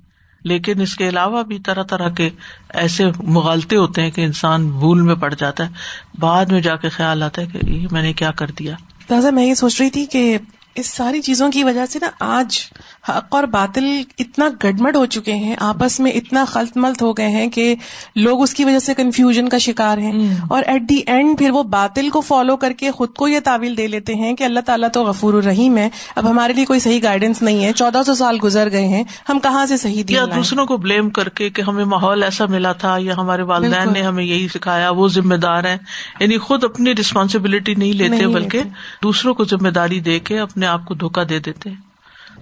لیکن 0.44 0.82
اس 0.82 0.96
کے 0.96 1.10
علاوہ 1.10 1.44
بھی 1.44 1.60
طرح 1.60 1.84
طرح 1.84 2.10
کے 2.10 2.30
ایسے 2.70 3.06
مغالتے 3.24 3.75
ہوتے 3.75 4.01
ہیں 4.01 4.12
کہ 4.12 4.22
انسان 4.22 4.68
بھول 4.68 5.01
میں 5.01 5.15
پڑ 5.15 5.34
جاتا 5.34 5.68
ہے۔ 5.68 5.74
بعد 6.20 6.46
میں 6.46 6.62
جا 6.62 6.75
کے 6.75 6.89
خیال 6.89 7.24
آتا 7.24 7.42
ہے 7.42 7.48
کہ 7.48 7.70
یہ 7.70 7.88
میں 7.92 8.01
نے 8.01 8.13
کیا 8.13 8.32
کر 8.32 8.51
دیا۔ 8.60 8.75
میں 9.32 9.46
یہ 9.46 9.54
سوچ 9.54 9.82
رہی 9.82 9.89
تھی 9.89 10.06
کہ 10.06 10.38
اس 10.75 10.88
ساری 10.88 11.22
چیزوں 11.22 11.51
کی 11.51 11.63
وجہ 11.63 11.86
سے 11.86 12.00
نا 12.01 12.08
آج 12.20 12.60
حق 13.10 13.36
اور 13.36 13.44
باطل 13.44 14.01
اتنا 14.20 14.50
گڈمڈ 14.63 14.96
ہو 14.96 15.05
چکے 15.05 15.34
ہیں 15.34 15.55
آپس 15.60 16.00
میں 16.00 16.12
اتنا 16.12 16.46
خلط 16.46 16.77
ملت 16.77 17.01
ہو 17.01 17.13
گئے 17.13 17.27
ہیں 17.27 17.50
کہ 17.50 17.75
لوگ 18.15 18.41
اس 18.41 18.53
کی 18.53 18.65
وجہ 18.65 18.79
سے 18.79 18.94
کنفیوژن 18.94 19.50
کا 19.50 19.58
شکار 19.58 19.98
ہیں۔ 19.98 20.12
اور 20.50 20.63
ایٹ 20.65 20.82
دی 20.89 20.96
اینڈ 21.05 21.38
پھر 21.38 21.51
وہ 21.51 21.63
باطل 21.63 22.10
کو 22.10 22.22
فالو 22.22 22.58
کر 22.58 22.72
کے 22.72 22.91
خود 22.91 23.13
کو 23.13 23.27
یہ 23.27 23.39
تعویل 23.44 23.77
دے 23.77 23.88
لیتے 23.88 24.13
ہیں 24.13 24.34
کہ 24.34 24.44
اللہ 24.44 24.60
تعالیٰ 24.60 24.89
تو 24.94 25.03
غفور 25.03 25.34
الرحیم 25.34 25.77
ہے۔ 25.77 25.89
اب 26.15 26.29
ہمارے 26.29 26.53
لیے 26.53 26.65
کوئی 26.65 26.79
صحیح 26.79 27.00
گائیڈنس 27.03 27.41
نہیں 27.41 27.65
ہے۔ 27.65 27.72
چودہ 27.74 28.01
سو 28.05 28.15
سال 28.15 28.38
گزر 28.44 28.72
گئے 28.72 28.88
ہیں۔ 28.88 29.03
ہم 29.29 29.39
کہاں 29.39 29.65
سے 29.65 29.77
صحیح 29.77 30.03
دیا 30.08 30.25
دوسروں 30.36 30.65
کو 30.65 30.77
بلیم 30.77 31.10
کر 31.10 31.29
کے 31.29 31.50
کہ 31.50 31.62
ہمیں 31.62 31.86
ماحول 31.86 32.24
ایسا 32.24 32.46
ملا 32.46 32.72
تھا 32.72 32.98
یا 33.00 33.13
ہمارے 33.17 33.41
والدین 33.41 33.94
نے 33.94 34.01
ہمیں 34.01 34.24
یہی 34.24 34.48
سکھایا 34.48 34.89
وہ 34.89 35.08
ذمہ 35.08 35.36
دار 35.36 35.63
ہے 35.63 35.77
یعنی 36.20 36.38
خود 36.38 36.63
اپنی 36.63 36.96
ریسپانسبلٹی 36.96 37.75
نہیں 37.75 37.94
لیتے۔ 37.94 38.15
بلکہ 38.25 38.62
دوسروں 39.03 39.34
کو 39.34 39.44
ذمہ 39.44 39.70
داری 39.70 40.00
دے 40.00 40.20
کے 40.20 40.39
اپنے 40.39 40.64
آپ 40.65 40.86
کو 40.86 40.93
دھوکا 40.93 41.24
دے 41.29 41.39
دیتے 41.39 41.69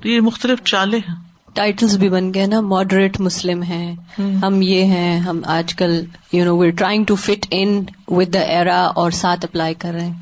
تو 0.02 0.10
یہ 0.10 0.22
مختلف 0.22 0.64
چالے 0.64 0.98
ہیں۔ 0.98 1.16
ٹائٹلس 1.54 1.96
بھی 1.96 2.10
بن 2.10 2.34
گئے 2.34 2.46
نا 2.46 2.62
ماڈریٹ 2.62 3.22
مسلم 3.22 3.64
ہیں 3.64 3.96
ہم۔ 4.20 4.62
یہ 4.62 4.84
ہیں 4.84 5.20
ہم 5.20 5.42
آج 5.46 5.76
کل 5.76 6.06
you 6.32 6.46
know 6.46 6.58
we're 6.58 6.74
trying 6.74 7.04
to 7.04 7.16
fit 7.16 7.48
in 7.52 7.84
with 8.08 8.34
the 8.34 8.40
era 8.40 8.84
اور 8.84 9.12
ساتھ 9.12 9.46
اپلائی 9.46 9.74
کر 9.74 9.92
رہے 9.94 10.06
ہیں۔ 10.06 10.14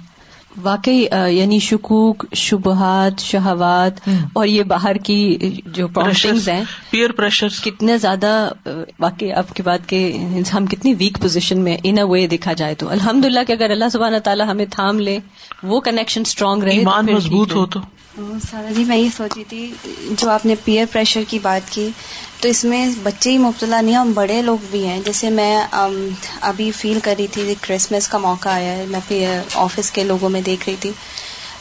واقعی 0.63 1.05
یعنی 1.27 1.59
شکوک 1.59 2.25
شبہات 2.35 3.19
شہوات 3.19 4.09
اور 4.33 4.47
یہ 4.47 4.63
باہر 4.63 4.95
کی 4.95 5.37
جو 5.65 5.87
ہیں 6.47 6.63
پیئر 6.89 7.11
پریشر 7.11 7.47
کتنے 7.63 7.97
زیادہ 7.97 8.51
واقعی 8.99 9.31
اب 9.31 9.53
کی 9.53 9.63
بات 9.63 9.89
کہ 9.89 10.17
ہم 10.53 10.65
کتنی 10.65 10.93
ویک 10.97 11.17
پوزیشن 11.21 11.59
میں 11.59 11.77
ان 11.83 11.97
اے 11.97 12.03
وے 12.03 12.27
دیکھا 12.27 12.53
جائے 12.53 12.75
تو۔ 12.75 12.89
الحمد 12.89 13.25
للہ 13.25 13.39
کہ 13.47 13.51
اگر 13.51 13.69
اللہ 13.69 13.89
سبحانہ 13.91 14.17
تعالیٰ 14.17 14.47
ہمیں 14.47 14.65
تھام 14.71 14.99
لے 14.99 15.19
وہ 15.63 15.79
کنیکشن 15.79 16.21
اسٹرانگ 16.21 16.63
رہے 16.63 16.83
مضبوط 17.13 17.53
ہو 17.53 17.65
تو۔ 17.65 17.79
ہاں، 18.17 18.39
سارا 18.51 18.71
جی 18.71 18.83
میں 18.83 18.97
یہ 18.97 19.09
سوچ 19.17 19.31
رہی 19.35 19.43
تھی، 19.43 19.71
جو 20.09 20.29
آپ 20.29 20.45
نے 20.45 20.55
پیئر 20.63 20.85
پریشر 20.91 21.21
کی 21.27 21.39
بات 21.39 21.71
کی، 21.71 21.89
تو 22.39 22.47
اس 22.47 22.63
میں 22.63 22.89
بچے 23.03 23.31
ہی 23.31 23.37
مبتلا 23.37 23.81
نہیں 23.81 23.95
ہم 23.95 24.11
بڑے 24.13 24.41
لوگ 24.41 24.57
بھی 24.71 24.85
ہیں۔ 24.85 24.99
جیسے 25.05 25.29
میں 25.29 25.61
ابھی 26.41 26.71
فیل 26.71 26.99
کر 27.03 27.15
رہی 27.17 27.27
تھی 27.27 27.53
کرسمس 27.61 28.07
کا 28.07 28.17
موقع 28.17 28.49
آیا 28.49 28.75
ہے، 28.77 28.85
میں 28.85 29.25
آفس 29.55 29.91
کے 29.91 30.03
لوگوں 30.03 30.29
میں 30.29 30.41
دیکھ 30.41 30.69
رہی 30.69 30.75
تھی۔ 30.79 30.91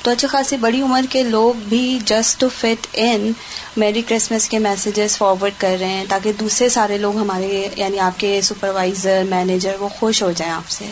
تو 0.03 0.11
اچھا 0.11 0.29
خاصی 0.29 0.57
بڑی 0.57 0.81
عمر 0.81 1.05
کے 1.11 1.23
لوگ 1.23 1.55
بھی 1.69 1.99
جسٹ 2.05 2.41
ٹو 2.41 2.49
فٹ 2.49 2.87
ان 2.93 3.33
میری 3.77 4.03
کرسمس 4.03 4.49
کے 4.49 4.59
میسیجز 4.59 5.17
فارورڈ 5.17 5.53
کر 5.59 5.77
رہے 5.81 5.89
ہیں، 5.89 6.05
تاکہ 6.09 6.33
دوسرے 6.33 6.69
سارے 6.69 6.99
لوگ 6.99 7.17
ہمارے 7.17 7.69
یعنی 7.77 7.99
آپ 7.99 8.21
کے 8.21 8.41
سپروائزر 8.43 9.23
مینیجر 9.29 9.77
وہ 9.81 9.89
خوش 9.89 10.23
ہو 10.23 10.33
جائیں 10.33 10.53
آپ 10.53 10.71
سے۔ 10.71 10.87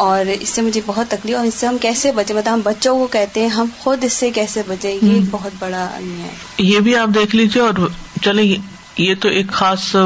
اور 0.00 0.24
اس 0.40 0.48
سے 0.48 0.62
مجھے 0.62 0.80
بہت 0.86 1.06
تکلیف 1.08 1.36
اور 1.36 1.46
اس 1.46 1.54
سے 1.54 1.66
ہم 1.66 1.78
کیسے 1.78 2.12
بچے؟ 2.12 2.34
مطلب 2.34 2.54
ہم 2.54 2.60
بچوں 2.64 2.98
کو 2.98 3.06
کہتے 3.06 3.40
ہیں 3.40 3.48
ہم 3.48 3.66
خود 3.78 4.04
اس 4.04 4.12
سے 4.12 4.30
کیسے 4.30 4.62
بچے؟ 4.66 4.98
یہ 5.02 5.14
ایک 5.14 5.22
بہت 5.30 5.52
بڑا 5.58 5.90
ہے۔ 5.96 6.28
یہ 6.58 6.80
بھی 6.80 6.96
آپ 6.96 7.08
دیکھ 7.14 7.36
لیجیے 7.36 7.62
اور 7.62 7.88
چلے 8.22 8.56
یہ 8.98 9.14
تو 9.20 9.28
ایک 9.28 9.48
خاص 9.48 9.96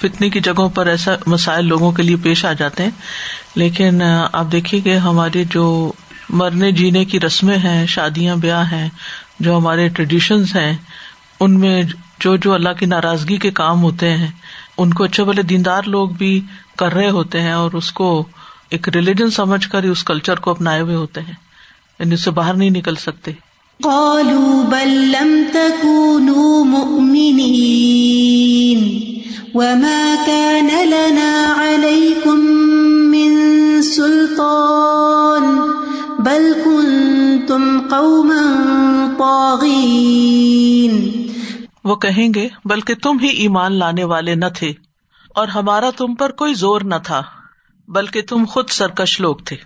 فتنی 0.00 0.30
کی 0.30 0.40
جگہوں 0.40 0.68
پر 0.68 0.86
ایسا 0.86 1.14
مسائل 1.26 1.66
لوگوں 1.66 1.92
کے 1.92 2.02
لیے 2.02 2.16
پیش 2.16 2.44
آ 2.44 2.52
جاتے 2.52 2.82
ہیں۔ 2.82 2.90
لیکن 3.54 4.02
آپ 4.32 4.52
دیکھیے 4.52 4.80
کہ 4.80 4.96
ہمارے 4.96 5.44
جو 5.50 5.92
مرنے 6.28 6.72
جینے 6.72 7.04
کی 7.04 7.20
رسمیں 7.20 7.58
ہیں 7.58 7.86
شادیاں 7.86 8.36
بیاہ 8.36 8.72
ہیں 8.72 8.88
جو 9.40 9.58
ہمارے 9.58 9.88
ٹریڈیشنز 9.88 10.56
ہیں 10.56 10.76
ان 11.40 11.60
میں 11.60 11.82
جو 12.20 12.36
جو 12.36 12.52
اللہ 12.54 12.68
کی 12.68 12.86
ناراضگی 12.86 13.36
کے 13.36 13.50
کام 13.50 13.82
ہوتے 13.82 14.10
ہیں 14.10 14.30
ان 14.78 14.94
کو 14.94 15.04
اچھے 15.04 15.24
بھلے 15.24 15.42
دیندار 15.42 15.82
لوگ 15.82 16.08
بھی 16.08 16.40
کر 16.78 16.92
رہے 16.92 17.10
ہوتے 17.10 17.40
ہیں 17.40 17.52
اور 17.52 17.70
اس 17.72 17.92
کو 17.92 18.26
ایک 18.74 18.88
ریلیجن 18.88 19.30
سمجھ 19.30 19.68
کر 19.68 19.82
اس 19.82 20.04
کلچر 20.04 20.38
کو 20.38 20.50
اپنا 20.50 20.80
ہوئے 20.80 20.94
ہوتے 20.94 21.20
ہیں۔ 21.20 21.34
یعنی 21.98 22.14
اس 22.14 22.24
سے 22.24 22.30
باہر 22.30 22.54
نہیں 22.54 22.70
نکل 22.70 22.94
سکتے۔ 22.94 23.32
قالوا 23.82 24.68
بل 24.68 24.88
لم 24.88 25.42
تكونوا 25.52 26.64
مؤمنين 26.64 28.98
وما 29.54 30.14
كان 30.26 30.88
لنا 30.88 31.54
عليكم 31.58 32.40
من 33.10 33.82
سلطان۔ 33.82 35.60
بل 36.18 36.52
كنتم 36.64 37.80
قوما 37.90 38.42
طاغين 39.18 41.22
وہ 41.84 41.96
کہیں 41.96 42.34
گے 42.34 42.48
بلکہ 42.64 42.94
تم 42.94 43.18
ہی 43.18 43.28
ایمان 43.28 43.72
لانے 43.72 44.04
والے 44.04 44.34
نہ 44.34 44.44
تھے 44.56 44.72
اور 45.34 45.48
ہمارا 45.48 45.90
تم 45.96 46.14
پر 46.14 46.30
کوئی 46.30 46.54
زور 46.54 46.80
نہ 46.80 46.94
تھا۔ 47.04 47.22
بلکہ 47.88 48.22
تم 48.22 48.44
خود 48.44 48.70
سرکش 48.70 49.20
لوگ 49.20 49.36
تھے۔ 49.36 49.56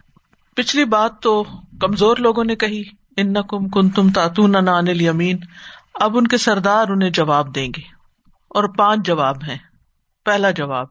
پچھلی 0.57 0.85
بات 0.85 1.21
تو 1.23 1.45
کمزور 1.81 2.17
لوگوں 2.17 2.45
نے 2.45 2.57
کہی 2.57 2.83
ان 3.17 3.35
کم 3.35 3.69
کن 3.69 3.91
تم 3.91 4.11
تاتون 4.11 4.57
یمین 5.01 5.39
اب 5.95 6.19
ان 6.19 6.27
کے 6.27 6.39
سردار 6.39 6.89
انہیں 6.89 7.11
جواب 7.11 7.55
دیں 7.55 7.69
گے۔ 7.69 7.83
اور 8.49 8.65
پانچ 8.65 9.07
جواب 9.07 9.37
ہیں۔ 9.49 9.59
پہلا 10.25 10.51
جواب 10.51 10.87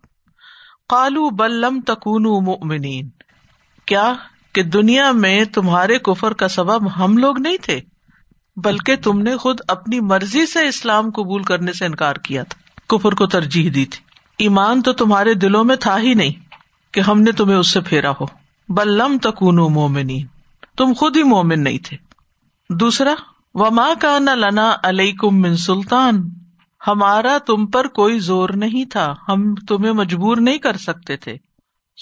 کالو 0.89 1.29
بلم 1.29 1.81
تکون 1.81 2.23
مومنین 2.23 3.09
کیا 3.85 4.13
کہ 4.53 4.63
دنیا 4.63 5.11
میں 5.11 5.45
تمہارے 5.45 5.99
کفر 5.99 6.33
کا 6.33 6.47
سبب 6.47 7.05
ہم 7.05 7.17
لوگ 7.17 7.39
نہیں 7.39 7.57
تھے؟ 7.61 7.81
بلکہ 8.55 8.95
تم 8.95 9.21
نے 9.21 9.37
خود 9.37 9.59
اپنی 9.67 9.99
مرضی 9.99 10.45
سے 10.45 10.67
اسلام 10.67 11.09
قبول 11.09 11.43
کرنے 11.43 11.73
سے 11.73 11.85
انکار 11.85 12.15
کیا 12.15 12.43
تھا۔ 12.43 12.79
کفر 12.87 13.11
کو 13.11 13.27
ترجیح 13.27 13.69
دی 13.75 13.85
تھی۔ 13.85 14.01
ایمان 14.37 14.81
تو 14.81 14.93
تمہارے 14.93 15.33
دلوں 15.33 15.63
میں 15.63 15.75
تھا 15.75 15.99
ہی 15.99 16.13
نہیں۔ 16.13 16.46
کہ 16.91 16.99
ہم 16.99 17.21
نے 17.21 17.31
تمہیں 17.31 17.57
اس 17.57 17.71
سے 17.71 17.81
پھیرا 17.81 18.11
ہو۔ 18.11 18.25
بلم 18.69 19.17
تکون 19.17 19.55
مومنی 19.55 20.23
تم 20.77 20.93
خود 20.97 21.17
ہی 21.17 21.23
مومن 21.23 21.63
نہیں 21.63 21.77
تھے۔ 21.77 21.97
دوسرا، 22.69 23.13
وما 23.53 23.87
کا 24.01 24.19
نہ 24.19 24.29
لنا 24.29 24.75
علیہ 24.83 25.13
کم 25.13 25.41
من 25.41 25.57
سلطان۔ 25.57 26.29
ہمارا 26.87 27.37
تم 27.45 27.65
پر 27.67 27.87
کوئی 27.87 28.19
زور 28.19 28.49
نہیں 28.49 28.85
تھا۔ 28.85 29.13
ہم 29.29 29.55
تمہیں 29.55 29.91
مجبور 29.91 30.37
نہیں 30.37 30.57
کر 30.57 30.77
سکتے 30.77 31.17
تھے۔ 31.17 31.37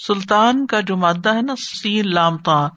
سلطان 0.06 0.66
کا 0.66 0.80
جو 0.80 0.96
مادہ 0.96 1.34
ہے 1.34 1.42
نا، 1.42 1.54
سین 1.58 2.14
لامتا 2.14 2.68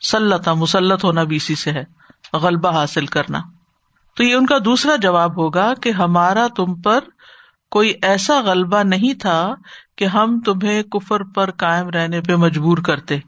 سلطا 0.00 0.54
مسلط 0.54 1.04
ہونا 1.04 1.22
بھی 1.22 1.36
اسی 1.36 1.54
سے 1.54 1.72
ہے۔ 1.72 1.84
غلبہ 2.32 2.70
حاصل 2.70 3.06
کرنا۔ 3.06 3.38
تو 4.16 4.24
یہ 4.24 4.34
ان 4.34 4.46
کا 4.46 4.58
دوسرا 4.64 4.96
جواب 4.96 5.38
ہوگا 5.38 5.74
کہ 5.74 5.90
ہمارا 5.90 6.46
تم 6.56 6.74
پر 6.74 6.98
کوئی 7.70 7.92
ایسا 8.02 8.40
غلبہ 8.40 8.82
نہیں 8.82 9.14
تھا 9.14 9.54
کہ 9.96 10.04
ہم 10.04 10.40
تمہیں 10.40 10.82
کفر 10.82 11.22
پر 11.22 11.50
قائم 11.50 11.88
رہنے 11.88 12.20
پہ 12.20 12.34
مجبور 12.34 12.78
کرتے۔ 12.78 13.18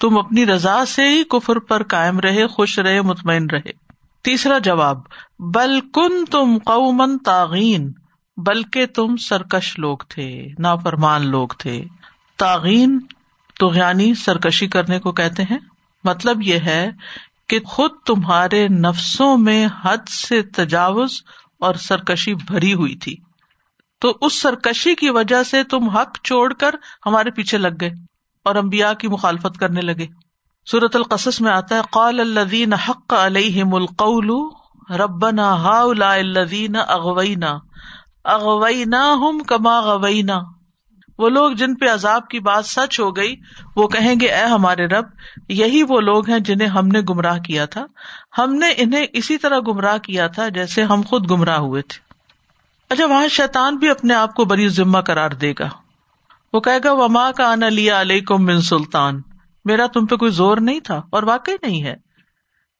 تم 0.00 0.18
اپنی 0.18 0.46
رضا 0.46 0.84
سے 0.84 1.08
ہی 1.08 1.24
کفر 1.24 1.58
پر 1.58 1.82
قائم 1.82 2.20
رہے، 2.20 2.46
خوش 2.46 2.78
رہے، 2.78 3.02
مطمئن 3.02 3.46
رہے۔ 3.50 3.88
تیسرا 4.24 4.58
جواب، 4.58 4.98
بل 5.38 5.80
کن 5.80 6.24
تم 6.30 6.58
قومن 6.64 7.18
تاغین 7.18 7.92
بلکہ 8.36 8.86
تم 8.86 9.16
سرکش 9.16 9.78
لوگ 9.78 9.98
تھے، 10.08 10.46
نافرمان 10.58 11.26
لوگ 11.26 11.48
تھے۔ 11.48 11.84
تاغین 12.36 12.98
تو 13.58 13.74
یعنی 13.74 14.14
سرکشی 14.14 14.66
کرنے 14.66 14.98
کو 15.00 15.12
کہتے 15.12 15.42
ہیں۔ 15.42 15.58
مطلب 16.04 16.42
یہ 16.42 16.58
ہے 16.58 16.90
کہ 17.48 17.60
خود 17.60 17.90
تمہارے 18.06 18.68
نفسوں 18.68 19.38
میں 19.38 19.68
حد 19.82 20.08
سے 20.08 20.42
تجاوز 20.42 21.22
اور 21.60 21.74
سرکشی 21.74 22.34
بھری 22.34 22.74
ہوئی 22.74 22.94
تھی۔ 22.94 23.16
تو 24.00 24.18
اس 24.20 24.42
سرکشی 24.42 24.94
کی 24.94 25.10
وجہ 25.10 25.42
سے 25.42 25.64
تم 25.64 25.88
حق 25.88 26.18
چھوڑ 26.24 26.52
کر 26.52 26.74
ہمارے 27.06 27.30
پیچھے 27.30 27.58
لگ 27.58 27.76
گئے 27.80 27.90
اور 28.44 28.54
امبیا 28.54 28.92
کی 28.92 29.08
مخالفت 29.08 29.58
کرنے 29.60 29.80
لگے۔ 29.80 30.06
سورت 30.66 30.96
القصص 30.96 31.40
میں 31.40 31.52
آتا 31.52 31.74
ہے، 31.74 31.80
قال 31.90 32.20
الدین 32.20 32.72
حق 32.72 33.12
علیہ 33.12 33.64
القول 33.72 34.30
ربنا 34.96 35.52
ہا 35.52 35.80
الدین 35.80 36.76
اغوینا 36.88 37.58
اغوینا 38.24 39.14
ہم 39.14 39.38
کما 39.38 39.80
غوینا۔ 39.80 40.38
وہ 41.18 41.28
لوگ 41.28 41.52
جن 41.52 41.74
پہ 41.74 41.88
عذاب 41.92 42.28
کی 42.28 42.40
بات 42.40 42.66
سچ 42.66 43.00
ہو 43.00 43.16
گئی، 43.16 43.36
وہ 43.76 43.88
کہیں 43.88 44.14
گے، 44.20 44.26
اے 44.26 44.44
ہمارے 44.44 44.86
رب، 44.86 45.04
یہی 45.48 45.82
وہ 45.82 46.00
لوگ 46.00 46.30
ہیں 46.30 46.38
جنہیں 46.38 46.68
ہم 46.68 46.88
نے 46.88 47.00
گمراہ 47.00 47.38
کیا 47.38 47.64
تھا۔ 47.64 47.86
ہم 48.38 48.54
نے 48.54 48.66
انہیں 48.76 49.06
اسی 49.12 49.38
طرح 49.38 49.58
گمراہ 49.66 49.98
کیا 49.98 50.26
تھا 50.26 50.48
جیسے 50.48 50.82
ہم 50.82 51.02
خود 51.06 51.30
گمراہ 51.30 51.58
ہوئے 51.58 51.82
تھے۔ 51.82 52.07
اچھا 52.90 53.06
وہاں 53.06 53.28
شیتان 53.28 53.76
بھی 53.76 53.88
اپنے 53.88 54.14
آپ 54.14 54.34
کو 54.34 54.44
بری 54.44 54.68
ذمہ 54.68 54.98
کرار 54.98 55.30
دے 55.30 55.52
گا۔ 55.58 55.68
وہ 56.52 56.60
کہے 56.60 56.78
گا، 56.84 56.92
وما 56.92 57.32
کا 57.32 57.52
آنا 57.52 57.68
لیا 57.68 58.00
علیہ 58.00 58.20
کو 58.20 58.38
من 58.38 58.60
سلطان۔ 58.60 59.20
میرا 59.64 59.86
تم 59.86 60.06
پہ 60.06 60.16
کوئی 60.16 60.30
زور 60.30 60.56
نہیں 60.56 60.80
تھا 60.80 61.02
اور 61.10 61.22
واقعی 61.22 61.54
نہیں 61.62 61.82
ہے۔ 61.82 61.96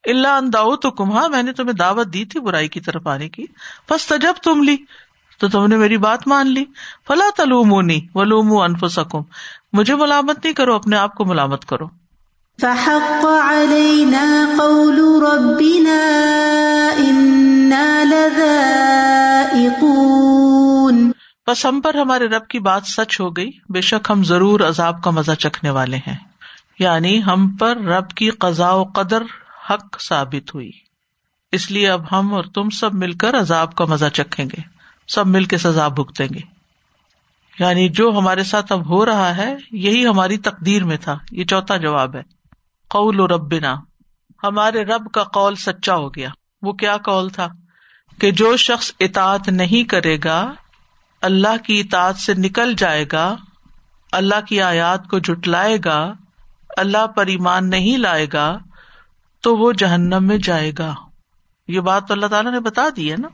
اللہ 0.03 0.27
انداؤ 0.27 0.75
تو 0.75 0.91
کمہا 0.91 1.27
میں 1.27 1.43
نے 1.43 1.53
تمہیں 1.53 1.73
دعوت 1.73 2.13
دی 2.13 2.25
تھی 2.25 2.39
برائی 2.39 2.67
کی 2.67 2.79
طرف 2.79 3.07
آنے 3.07 3.29
کی۔ 3.29 3.45
بس 3.89 4.07
تجب 4.07 4.33
تم 4.43 4.63
لی۔ 4.63 4.77
تو 5.39 5.49
تم 5.49 5.67
نے 5.67 5.77
میری 5.77 5.97
بات 5.97 6.27
مان 6.27 6.47
لی۔ 6.47 6.65
فلا 7.07 7.25
تلومونی 7.37 7.99
ولوم 8.15 8.57
انفسکم۔ 8.57 9.21
مجھے 9.73 9.95
ملامت 9.95 10.43
نہیں 10.43 10.53
کرو، 10.53 10.75
اپنے 10.75 10.97
آپ 10.97 11.15
کو 11.15 11.25
ملامت 11.25 11.65
کرو۔ 11.65 11.87
فحق 12.61 13.25
علينا 13.25 14.45
قول 14.57 15.23
ربنا 15.23 16.25
بس 21.47 21.65
ہم 21.65 21.81
پر 21.81 21.95
ہمارے 21.95 22.27
رب 22.27 22.47
کی 22.47 22.59
بات 22.59 22.85
سچ 22.85 23.19
ہو 23.19 23.29
گئی۔ 23.29 23.51
بے 23.69 23.81
شک 23.81 24.11
ہم 24.11 24.23
ضرور 24.23 24.59
عذاب 24.59 25.03
کا 25.03 25.11
مزہ 25.11 25.31
چکھنے 25.31 25.69
والے 25.69 25.97
ہیں۔ 25.97 26.15
یعنی 26.79 27.23
ہم 27.23 27.55
پر 27.59 27.77
رب 27.77 28.09
کی 28.09 28.29
قزا 28.29 28.73
و 28.73 28.83
قدر 28.83 29.21
حق 29.69 30.01
ثابت 30.01 30.55
ہوئی۔ 30.55 30.71
اس 31.51 31.71
لیے 31.71 31.89
اب 31.89 32.01
ہم 32.11 32.33
اور 32.33 32.43
تم 32.43 32.69
سب 32.69 32.93
مل 32.93 33.11
کر 33.11 33.39
عذاب 33.39 33.75
کا 33.75 33.85
مزہ 33.85 34.05
چکھیں 34.13 34.45
گے۔ 34.45 34.61
سب 35.07 35.27
مل 35.27 35.45
کے 35.45 35.57
سزا 35.57 35.87
بھگتیں 35.87 36.27
گے۔ 36.33 36.39
یعنی 37.59 37.89
جو 37.89 38.09
ہمارے 38.17 38.43
ساتھ 38.43 38.71
اب 38.71 38.89
ہو 38.89 39.05
رہا 39.05 39.37
ہے، 39.37 39.55
یہی 39.71 40.07
ہماری 40.07 40.37
تقدیر 40.37 40.83
میں 40.83 40.97
تھا۔ 40.97 41.17
یہ 41.31 41.43
چوتھا 41.43 41.77
جواب 41.77 42.15
ہے۔ 42.15 42.21
قول 42.89 43.19
و 43.19 43.27
ربنا۔ 43.27 43.75
ہمارے 44.43 44.83
رب 44.83 45.11
کا 45.13 45.23
قول 45.23 45.55
سچا 45.55 45.95
ہو 45.95 46.09
گیا۔ 46.09 46.29
وہ 46.61 46.73
کیا 46.73 46.97
قول 46.97 47.29
تھا؟ 47.29 47.47
کہ 48.19 48.31
جو 48.31 48.57
شخص 48.57 48.91
اطاعت 48.99 49.49
نہیں 49.49 49.89
کرے 49.89 50.17
گا، 50.23 50.53
اللہ 51.21 51.57
کی 51.63 51.79
اطاعت 51.79 52.17
سے 52.17 52.33
نکل 52.33 52.73
جائے 52.73 53.05
گا، 53.11 53.35
اللہ 54.11 54.45
کی 54.47 54.61
آیات 54.61 55.07
کو 55.07 55.19
جٹلائے 55.19 55.77
گا، 55.85 56.13
اللہ 56.77 57.07
پر 57.07 57.25
ایمان 57.25 57.69
نہیں 57.69 57.97
لائے 57.97 58.27
گا، 58.33 58.57
تو 59.41 59.57
وہ 59.57 59.71
جہنم 59.71 60.27
میں 60.27 60.37
جائے 60.37 60.71
گا۔ 60.79 60.95
یہ 61.67 61.79
بات 61.79 62.07
تو 62.07 62.13
اللہ 62.13 62.25
تعالیٰ 62.25 62.51
نے 62.51 62.59
بتا 62.59 62.87
دی 62.95 63.11
ہے 63.11 63.15
نا۔ 63.17 63.27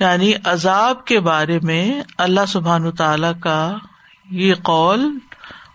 یعنی 0.00 0.32
عذاب 0.44 1.04
کے 1.04 1.20
بارے 1.20 1.58
میں 1.62 2.02
اللہ 2.18 2.46
سبحان 2.48 2.90
تعالی 2.90 3.40
کا 3.40 3.76
یہ 4.30 4.54
قول، 4.54 5.18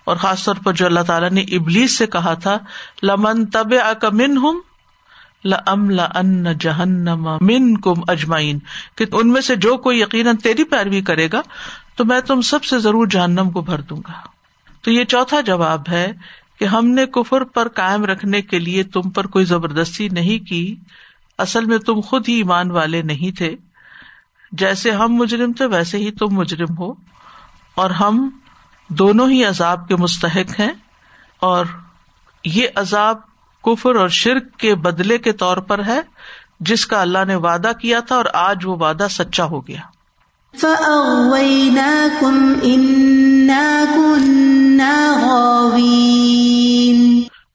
اور 0.04 0.18
خاص 0.18 0.46
طور 0.46 0.56
پر 0.64 0.74
جو 0.74 0.86
اللہ 0.86 1.00
تعالیٰ 1.00 1.30
نے 1.30 1.42
ابلیس 1.42 1.98
سے 1.98 2.08
کہا 2.08 2.34
تھا، 2.34 2.58
لمن 3.04 3.46
طب 3.46 3.74
من 4.12 4.38
ہوں 4.38 4.62
لم 5.46 6.02
ان 6.16 6.46
جہنم 6.60 7.38
من 7.42 7.78
کم 7.78 7.94
اجمائین 8.08 8.60
کہ 8.96 9.06
ان 9.12 9.30
میں 9.30 9.42
سے 9.42 9.56
جو 9.56 9.78
کوئی 9.78 10.02
یقیناً 10.02 10.36
تیری 10.36 10.64
پیروی 10.64 11.02
کرے 11.02 11.28
گا 11.34 11.42
تو 11.96 12.06
میں 12.06 12.20
تم 12.20 12.42
سب 12.42 12.64
سے 12.64 12.80
ضرور 12.80 13.08
جہنم 13.08 13.52
کو 13.52 13.62
بھر 13.62 13.82
دوں 13.82 13.98
گا۔ 13.98 14.12
تو 14.82 14.92
یہ 14.92 15.04
چوتھا 15.04 15.42
جواب 15.42 15.82
ہے 15.90 16.12
کہ 16.60 16.66
ہم 16.66 16.88
نے 16.88 17.06
کفر 17.06 17.44
پر 17.44 17.68
قائم 17.68 18.06
رکھنے 18.06 18.42
کے 18.42 18.60
لیے 18.60 18.84
تم 18.84 19.02
پر 19.02 19.28
کوئی 19.28 19.46
زبردستی 19.46 20.10
نہیں 20.10 20.48
کی۔ 20.48 20.76
اصل 21.38 21.66
میں 21.66 21.78
تم 21.78 22.00
خود 22.00 22.30
ہی 22.30 22.34
ایمان 22.34 22.72
والے 22.72 23.02
نہیں 23.02 23.38
تھے۔ 23.38 23.56
جیسے 24.52 24.92
ہم 24.92 25.14
مجرم 25.14 25.54
تھے، 25.54 25.66
ویسے 25.66 25.98
ہی 25.98 26.12
تم 26.12 26.28
مجرم 26.32 26.78
ہو۔ 26.80 26.94
اور 27.76 27.90
ہم 27.90 28.30
دونوں 28.90 29.30
ہی 29.30 29.46
عذاب 29.46 29.88
کے 29.88 29.96
مستحق 29.96 30.60
ہیں۔ 30.60 30.72
اور 31.40 31.66
یہ 32.46 32.68
عذاب 32.76 33.29
کفر 33.64 33.96
اور 33.96 34.10
شرک 34.10 34.58
کے 34.58 34.76
بدلے 34.76 35.18
کے 35.18 35.32
طور 35.32 35.58
پر 35.58 35.84
ہے 35.84 36.00
جس 36.60 36.86
کا 36.86 37.02
اللہ 37.02 37.26
نے 37.28 37.36
وعدہ 37.36 37.72
کیا 37.82 38.00
تھا 38.00 38.16
اور 38.16 38.26
آج 38.34 38.66
وہ 38.66 38.76
وعدہ 38.76 39.08
سچا 39.10 39.44
ہو 39.44 39.68
گیا۔ 39.68 39.82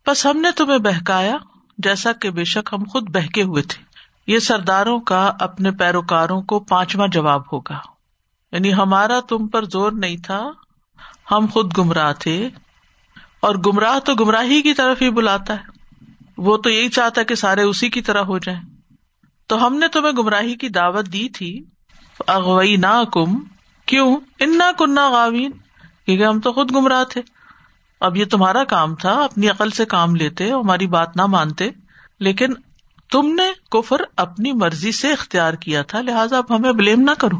بس 0.07 0.27
ہم 0.27 0.41
نے 0.41 0.51
تمہیں 0.51 0.79
بہکایا 0.79 1.37
جیسا 1.79 2.13
کہ 2.13 2.31
بے 2.31 2.45
شک 2.45 2.69
ہم 2.73 2.85
خود 2.85 3.11
بہکے 3.11 3.43
ہوئے 3.43 3.63
تھے۔ 3.63 3.83
یہ 4.27 4.39
سرداروں 4.39 5.01
کا 5.01 5.33
اپنے 5.41 5.71
پیروکاروں 5.71 6.43
کو 6.43 6.61
پانچواں 6.61 7.09
جواب 7.09 7.43
ہوگا۔ 7.53 7.79
یعنی 8.53 8.75
ہمارا 8.75 9.21
تم 9.29 9.47
پر 9.47 9.65
زور 9.65 9.93
نہیں 9.93 10.17
تھا 10.17 10.51
ہم 11.31 11.47
خود 11.53 11.79
گمراہ 11.79 12.13
تھے۔ 12.13 12.49
اور 13.41 13.55
گمراہ 13.55 13.99
تو 13.99 14.15
گمراہی 14.15 14.63
کی 14.63 14.75
طرف 14.75 15.03
ہی 15.03 15.11
بلاتا 15.11 15.55
ہے۔ 15.55 15.74
وہ 16.39 16.57
تو 16.57 16.71
یہی 16.71 16.89
چاہتا 16.89 17.23
کہ 17.23 17.35
سارے 17.35 17.63
اسی 17.63 17.89
کی 17.89 18.03
طرح 18.03 18.21
ہو 18.21 18.39
جائیں۔ 18.39 18.61
تو 19.47 19.67
ہم 19.67 19.77
نے 19.77 19.89
تمہیں 19.89 20.13
گمراہی 20.13 20.55
کی 20.55 20.69
دعوت 20.69 21.07
دی 21.07 21.29
تھی۔ 21.29 21.65
اغوئی 22.27 22.77
نہ 22.77 23.03
کم 23.13 23.39
کیوں؟ 23.87 24.17
انا 24.41 24.73
کنہ 24.79 25.11
غاوین 25.11 25.51
کیونکہ 26.07 26.25
ہم 26.25 26.41
تو 26.41 26.53
خود 26.53 26.73
گمراہ 26.75 27.05
تھے۔ 27.05 27.21
اب 28.01 28.17
یہ 28.17 28.25
تمہارا 28.25 28.65
کام 28.65 28.95
تھا، 28.95 29.11
اپنی 29.11 29.49
عقل 29.49 29.71
سے 29.71 29.85
کام 29.85 30.17
لیتے، 30.17 30.51
ہماری 30.51 30.87
بات 30.87 31.17
نہ 31.17 31.27
مانتے۔ 31.27 31.71
لیکن 32.21 32.55
تم 33.13 33.35
نے 33.35 33.53
کفر 33.71 33.97
اپنی 34.17 34.53
مرضی 34.53 34.93
سے 34.93 35.13
اختیار 35.13 35.55
کیا 35.55 35.83
تھا، 35.83 36.01
لہٰذا 36.01 36.39
اب 36.39 36.57
ہمیں 36.57 36.73
بلیم 36.73 37.01
نہ 37.01 37.11
کرو۔ 37.11 37.37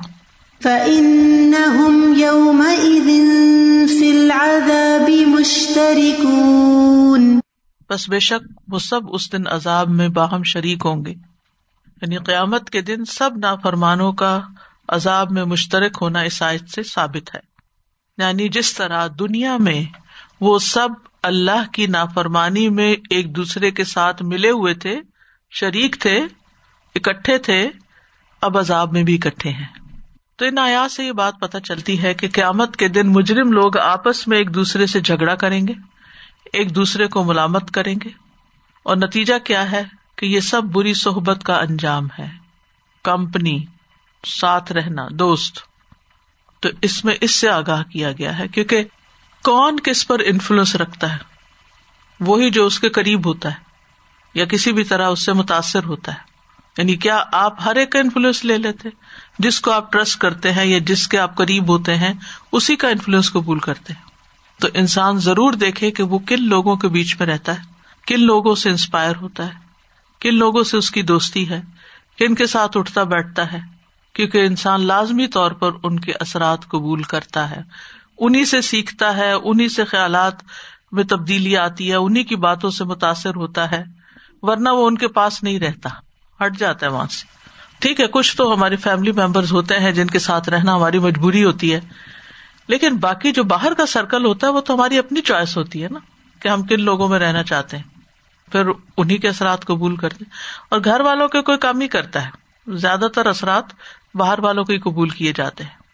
بس 7.91 8.09
بے 8.09 8.21
شک 8.21 8.61
وہ 8.69 8.79
سب 8.79 9.01
اس 9.09 9.33
دن 9.33 9.47
عذاب 9.47 9.89
میں 9.89 10.09
باہم 10.09 10.43
شریک 10.43 10.83
ہوں 10.85 11.05
گے۔ 11.05 11.11
یعنی 12.03 12.17
قیامت 12.17 12.71
کے 12.71 12.81
دن 12.81 13.05
سب 13.05 13.31
نافرمانوں 13.37 14.13
کا 14.13 14.41
عذاب 14.89 15.31
میں 15.31 15.45
مشترک 15.45 15.99
ہونا 16.01 16.21
اس 16.21 16.43
آیت 16.43 16.69
سے 16.69 16.83
ثابت 16.83 17.35
ہے۔ 17.35 17.41
یعنی 18.19 18.49
جس 18.49 18.75
طرح 18.75 19.07
دنیا 19.19 19.57
میں 19.57 19.85
وہ 20.41 20.59
سب 20.59 20.89
اللہ 21.23 21.71
کی 21.73 21.87
نافرمانی 21.87 22.69
میں 22.69 22.97
ایک 23.11 23.37
دوسرے 23.37 23.71
کے 23.71 23.85
ساتھ 23.85 24.23
ملے 24.23 24.51
ہوئے 24.51 24.75
تھے، 24.75 25.01
شریک 25.51 25.97
تھے، 26.01 26.21
اکٹھے 26.95 27.39
تھے، 27.39 27.71
اب 28.43 28.59
عذاب 28.59 28.93
میں 28.93 29.03
بھی 29.03 29.15
اکٹھے 29.15 29.51
ہیں۔ 29.51 29.67
تو 30.37 30.45
ان 30.45 30.59
آیات 30.59 30.93
سے 30.93 31.05
یہ 31.05 31.13
بات 31.13 31.35
پتہ 31.41 31.59
چلتی 31.59 32.03
ہے 32.03 32.15
کہ 32.15 32.29
قیامت 32.33 32.77
کے 32.77 32.89
دن 32.89 33.13
مجرم 33.13 33.53
لوگ 33.53 33.79
آپس 33.79 34.29
میں 34.29 34.39
ایک 34.39 34.55
دوسرے 34.55 34.87
سے 34.87 35.01
جھگڑا 35.01 35.35
کریں 35.35 35.67
گے۔ 35.69 35.94
ایک 36.55 36.75
دوسرے 36.75 37.07
کو 37.07 37.25
ملامت 37.25 37.71
کریں 37.71 37.95
گے؟ 38.05 38.09
اور 38.83 38.97
نتیجہ 38.97 39.35
کیا 39.45 39.73
ہے 39.73 39.83
کہ 40.17 40.27
یہ 40.27 40.41
سب 40.41 40.63
بری 40.65 40.95
صحبت 40.95 41.45
کا 41.45 41.55
انجام 41.55 42.09
ہے؟ 42.19 42.29
کمپنی، 43.03 43.65
ساتھ 44.27 44.73
رہنا، 44.73 45.07
دوست۔ 45.11 45.59
تو 46.61 46.69
اس 46.83 47.05
میں 47.05 47.15
اس 47.21 47.35
سے 47.35 47.49
آگاہ 47.49 47.83
کیا 47.83 48.13
گیا 48.13 48.39
ہے، 48.39 48.49
کیونکہ 48.49 48.85
کون 49.45 49.81
کس 49.81 50.07
پر 50.07 50.19
انفلوئنس 50.25 50.77
رکھتا 50.77 51.13
ہے؟ 51.13 51.19
وہی 52.21 52.51
جو 52.51 52.67
اس 52.67 52.81
کے 52.81 52.89
قریب 52.89 53.27
ہوتا 53.27 53.49
ہے، 53.49 53.59
یا 54.35 54.45
کسی 54.45 54.73
بھی 54.73 54.85
طرح 54.85 55.09
اس 55.09 55.25
سے 55.25 55.33
متاثر 55.33 55.85
ہوتا 55.85 56.15
ہے۔ 56.15 56.35
یعنی 56.79 56.97
کیا 56.97 57.25
آپ 57.33 57.57
ہر 57.65 57.77
ایک 57.77 57.93
کا 57.93 57.99
انفلوئنس 57.99 58.45
لے 58.45 58.59
لیتے؟ 58.59 58.89
جس 59.39 59.61
کو 59.61 59.71
آپ 59.71 59.93
ٹرسٹ 59.93 60.19
کرتے 60.19 60.53
ہیں 60.53 60.65
یا 60.65 60.79
جس 60.79 61.09
کے 61.09 61.19
آپ 61.19 61.37
قریب 61.37 61.69
ہوتے 61.69 61.97
ہیں، 61.97 62.13
اسی 62.53 62.77
کا 62.77 62.89
انفلوئنس 62.89 63.33
قبول 63.33 63.59
کرتے 63.59 63.93
ہیں۔ 63.93 64.14
تو 64.61 64.69
انسان 64.75 65.19
ضرور 65.19 65.53
دیکھے 65.53 65.91
کہ 65.91 66.03
وہ 66.03 66.19
کن 66.19 66.43
لوگوں 66.43 66.77
کے 66.77 66.89
بیچ 66.89 67.17
میں 67.19 67.27
رہتا 67.27 67.53
ہے، 67.53 67.61
کن 68.07 68.21
لوگوں 68.21 68.55
سے 68.55 68.71
انسپائر 68.71 69.17
ہوتا 69.17 69.47
ہے، 69.47 69.59
کن 70.21 70.35
لوگوں 70.35 70.65
سے 70.65 70.77
اس 70.77 70.91
کی 70.91 71.03
دوستی 71.03 71.49
ہے، 71.49 71.61
کن 72.19 72.35
کے 72.35 72.47
ساتھ 72.47 72.77
اٹھتا 72.77 73.03
بیٹھتا 73.03 73.53
ہے، 73.53 73.59
کیونکہ 74.13 74.47
انسان 74.47 74.87
لازمی 74.87 75.27
طور 75.27 75.51
پر 75.51 75.71
ان 75.83 76.01
کے 76.01 76.13
اثرات 76.21 76.69
قبول 76.69 77.03
کرتا 77.03 77.51
ہے۔ 77.51 77.61
انہیں 78.19 78.45
سے 78.45 78.61
سیکھتا 78.61 79.17
ہے 79.17 79.33
انہیں 79.33 79.69
سے 79.69 79.85
خیالات 79.85 80.35
میں 80.93 81.05
تبدیلی 81.05 81.57
آتی 81.57 81.91
ہے 81.91 81.97
انہیں 81.97 82.25
کی 82.25 82.37
باتوں 82.37 82.71
سے 82.71 82.85
متاثر 82.85 83.35
ہوتا 83.35 83.71
ہے، 83.71 83.85
ورنہ 84.43 84.69
وہ 84.69 84.87
ان 84.87 84.99
کے 84.99 85.09
پاس 85.09 85.43
نہیں 85.43 85.61
رہتا۔ 85.61 85.89
ہٹ 86.45 86.59
جاتا 86.59 86.87
ہے 86.87 86.91
وہاں 86.91 87.07
سے۔ 87.07 87.27
ٹھیک 87.79 88.01
ہے، 88.01 88.07
کچھ 88.07 88.37
تو 88.37 88.55
ہماری 88.55 88.77
فیملی 88.77 89.13
ممبرز 89.13 89.53
ہوتے 89.53 89.79
ہیں 89.79 89.93
جن 89.93 90.07
کے 90.07 90.19
ساتھ 90.19 90.49
رہنا 90.49 90.75
ہماری 90.75 90.99
مجبوری 90.99 91.45
ہوتی 91.45 91.75
ہے۔ 91.75 91.81
لیکن 92.69 92.97
باقی 92.97 93.33
جو 93.33 93.45
باہر 93.45 93.75
کا 93.75 93.87
سرکل 93.87 94.25
ہوتا 94.25 94.47
ہے 94.47 94.53
وہ 94.53 94.61
تو 94.61 94.75
ہماری 94.75 94.99
اپنی 94.99 95.21
چوائس 95.21 95.57
ہوتی 95.57 95.83
ہے 95.83 95.89
نا 95.91 95.99
کہ 96.43 96.49
ہم 96.49 96.63
کن 96.63 96.81
لوگوں 96.81 97.09
میں 97.09 97.19
رہنا 97.19 97.43
چاہتے 97.43 97.77
ہیں۔ 97.77 97.85
پھر 98.53 98.63
انہیں 98.97 99.19
کے 99.19 99.29
اثرات 99.29 99.65
قبول 99.65 99.97
کرتے 99.97 100.25
اور 100.71 100.81
گھر 100.85 101.01
والوں 101.01 101.29
کے 101.29 101.43
کوئی 101.43 101.59
کام 101.59 101.81
ہی 101.81 101.89
کرتا 101.89 102.27
ہے۔ 102.27 102.31
زیادہ 102.77 103.07
تر 103.15 103.27
اثرات 103.27 103.65
باہر 104.15 104.39
والوں 104.39 104.65
ہی 104.69 104.79
قبول 104.79 105.09
کیے 105.09 105.33
جاتے 105.37 105.65
ہیں۔ 105.65 105.85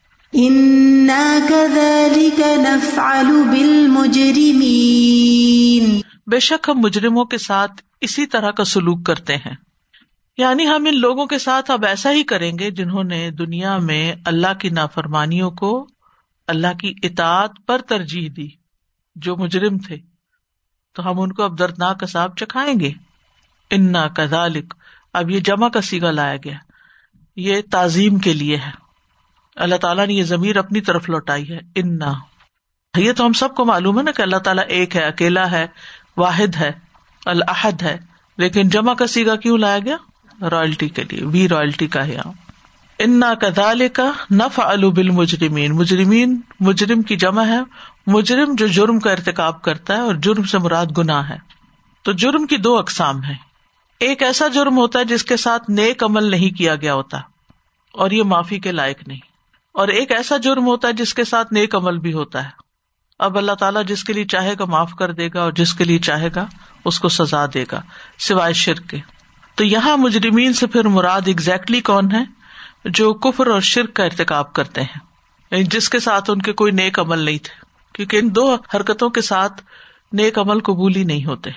بے 6.26 6.40
شک 6.40 6.68
ہم 6.68 6.78
مجرموں 6.78 7.24
کے 7.24 7.38
ساتھ 7.38 7.72
اسی 8.00 8.26
طرح 8.26 8.50
کا 8.50 8.64
سلوک 8.64 9.06
کرتے 9.06 9.36
ہیں۔ 9.36 9.54
یعنی 10.38 10.68
ہم 10.68 10.84
ان 10.86 11.00
لوگوں 11.00 11.26
کے 11.26 11.38
ساتھ 11.38 11.70
اب 11.70 11.84
ایسا 11.84 12.12
ہی 12.12 12.22
کریں 12.22 12.58
گے 12.58 12.70
جنہوں 12.70 13.04
نے 13.04 13.30
دنیا 13.30 13.76
میں 13.76 14.14
اللہ 14.24 14.54
کی 14.58 14.68
نافرمانیوں 14.68 15.50
کو 15.50 15.88
اللہ 16.50 16.72
کی 16.80 16.94
اطاعت 17.02 17.50
پر 17.66 17.78
ترجیح 17.78 18.28
دی، 18.36 18.48
جو 19.14 19.36
مجرم 19.36 19.78
تھے۔ 19.78 19.96
تو 20.94 21.10
ہم 21.10 21.20
ان 21.20 21.32
کو 21.32 21.42
اب 21.42 21.58
دردناک 21.58 22.02
اصاب 22.02 22.36
چکھائیں 22.36 22.80
گے۔ 22.80 22.90
انا 23.70 24.08
کدالک 24.08 24.74
اب 25.12 25.30
یہ 25.30 25.40
جمع 25.40 25.68
کا 25.68 25.80
سیگا 25.80 26.10
لایا 26.10 26.36
گیا۔ 26.36 26.56
یہ 27.36 27.60
تعظیم 27.70 28.18
کے 28.18 28.32
لیے 28.32 28.56
ہے۔ 28.56 28.70
اللہ 29.56 29.74
تعالیٰ 29.74 30.06
نے 30.06 30.14
یہ 30.14 30.22
ضمیر 30.22 30.56
اپنی 30.56 30.80
طرف 30.80 31.08
لوٹائی 31.08 31.50
ہے۔ 31.50 31.58
انا۔ 31.74 32.12
یہ 32.96 33.12
تو 33.12 33.26
ہم 33.26 33.32
سب 33.32 33.54
کو 33.54 33.64
معلوم 33.64 33.98
ہے 33.98 34.02
نا 34.02 34.10
کہ 34.10 34.22
اللہ 34.22 34.36
تعالیٰ 34.36 34.64
ایک 34.68 34.96
ہے، 34.96 35.04
اکیلا 35.04 35.50
ہے، 35.50 35.66
واحد 36.16 36.56
ہے 36.56 36.70
الحد 37.26 37.82
ہے۔ 37.82 37.98
لیکن 38.36 38.68
جمع 38.68 38.94
کا 38.94 39.06
سیگا 39.06 39.36
کیوں 39.36 39.58
لایا 39.58 39.78
گیا؟ 39.78 39.96
رائلٹی 40.48 40.88
کے 40.88 41.02
لیے۔ 41.02 41.24
وی 41.24 41.48
رائلٹی 41.48 41.86
کا 41.86 42.06
ہے 42.06 42.18
انا 43.04 43.34
کدال 43.34 43.88
کا 43.88 44.12
نف 44.30 44.60
البل 44.60 45.10
مجرمین 45.10 45.72
مجرمین 45.72 46.40
مجرم 46.60 47.02
کی 47.02 47.16
جمع 47.16 47.44
ہے۔ 47.44 47.60
مجرم 48.06 48.54
جو 48.54 48.66
جرم 48.66 49.00
کا 49.00 49.12
ارتقاب 49.12 49.62
کرتا 49.62 49.94
ہے 49.94 50.00
اور 50.00 50.14
جرم 50.14 50.42
سے 50.42 50.58
مراد 50.58 50.86
گنا 50.98 51.28
ہے۔ 51.28 51.36
تو 52.02 52.12
جرم 52.12 52.46
کی 52.46 52.56
دو 52.56 52.78
اقسام 52.78 53.24
ہے 53.24 53.34
ایک 54.00 54.22
ایسا 54.22 54.48
جرم 54.48 54.76
ہوتا 54.76 54.98
ہے 54.98 55.04
جس 55.04 55.24
کے 55.24 55.36
ساتھ 55.36 55.70
نیک 55.70 56.04
عمل 56.04 56.24
نہیں 56.24 56.58
کیا 56.58 56.74
گیا 56.74 56.94
ہوتا 56.94 57.18
اور 57.92 58.10
یہ 58.10 58.22
معافی 58.22 58.58
کے 58.58 58.72
لائق 58.72 59.08
نہیں۔ 59.08 59.20
اور 59.72 59.88
ایک 59.88 60.12
ایسا 60.12 60.36
جرم 60.36 60.66
ہوتا 60.66 60.88
ہے 60.88 60.92
جس 60.92 61.14
کے 61.14 61.24
ساتھ 61.24 61.52
نیک 61.52 61.74
عمل 61.74 61.98
بھی 61.98 62.12
ہوتا 62.12 62.44
ہے۔ 62.44 62.50
اب 63.18 63.38
اللہ 63.38 63.52
تعالیٰ 63.52 63.84
جس 63.84 64.04
کے 64.04 64.12
لیے 64.12 64.24
چاہے 64.24 64.54
گا 64.58 64.64
معاف 64.64 64.94
کر 64.94 65.12
دے 65.12 65.28
گا 65.34 65.40
اور 65.40 65.52
جس 65.52 65.74
کے 65.74 65.84
لیے 65.84 65.98
چاہے 65.98 66.28
گا 66.34 66.46
اس 66.84 67.00
کو 67.00 67.08
سزا 67.08 67.46
دے 67.54 67.64
گا، 67.72 67.80
سوائے 68.18 68.52
شرک 68.52 68.90
کے۔ 68.90 68.96
تو 69.54 69.64
یہاں 69.64 69.96
مجرمین 69.96 70.52
سے 70.52 70.66
پھر 70.66 70.84
مراد 70.84 71.20
اگزیکٹلی 71.26 71.80
کون 71.80 72.12
ہے؟ 72.12 72.39
جو 72.84 73.14
کفر 73.14 73.46
اور 73.46 73.60
شرک 73.60 73.94
کا 73.94 74.04
ارتقاب 74.04 74.52
کرتے 74.52 74.82
ہیں۔ 74.82 74.98
یعنی 75.50 75.64
جس 75.64 75.88
کے 75.88 76.00
ساتھ 76.00 76.30
ان 76.30 76.42
کے 76.42 76.52
کوئی 76.52 76.72
نیک 76.72 76.98
عمل 76.98 77.18
نہیں 77.18 77.38
تھے، 77.38 77.64
کیونکہ 77.92 78.16
ان 78.16 78.34
دو 78.34 78.56
حرکتوں 78.74 79.10
کے 79.10 79.20
ساتھ 79.20 79.62
نیک 80.12 80.38
عمل 80.38 80.60
قبول 80.60 80.96
ہی 80.96 81.04
نہیں 81.04 81.24
ہوتے۔ 81.24 81.50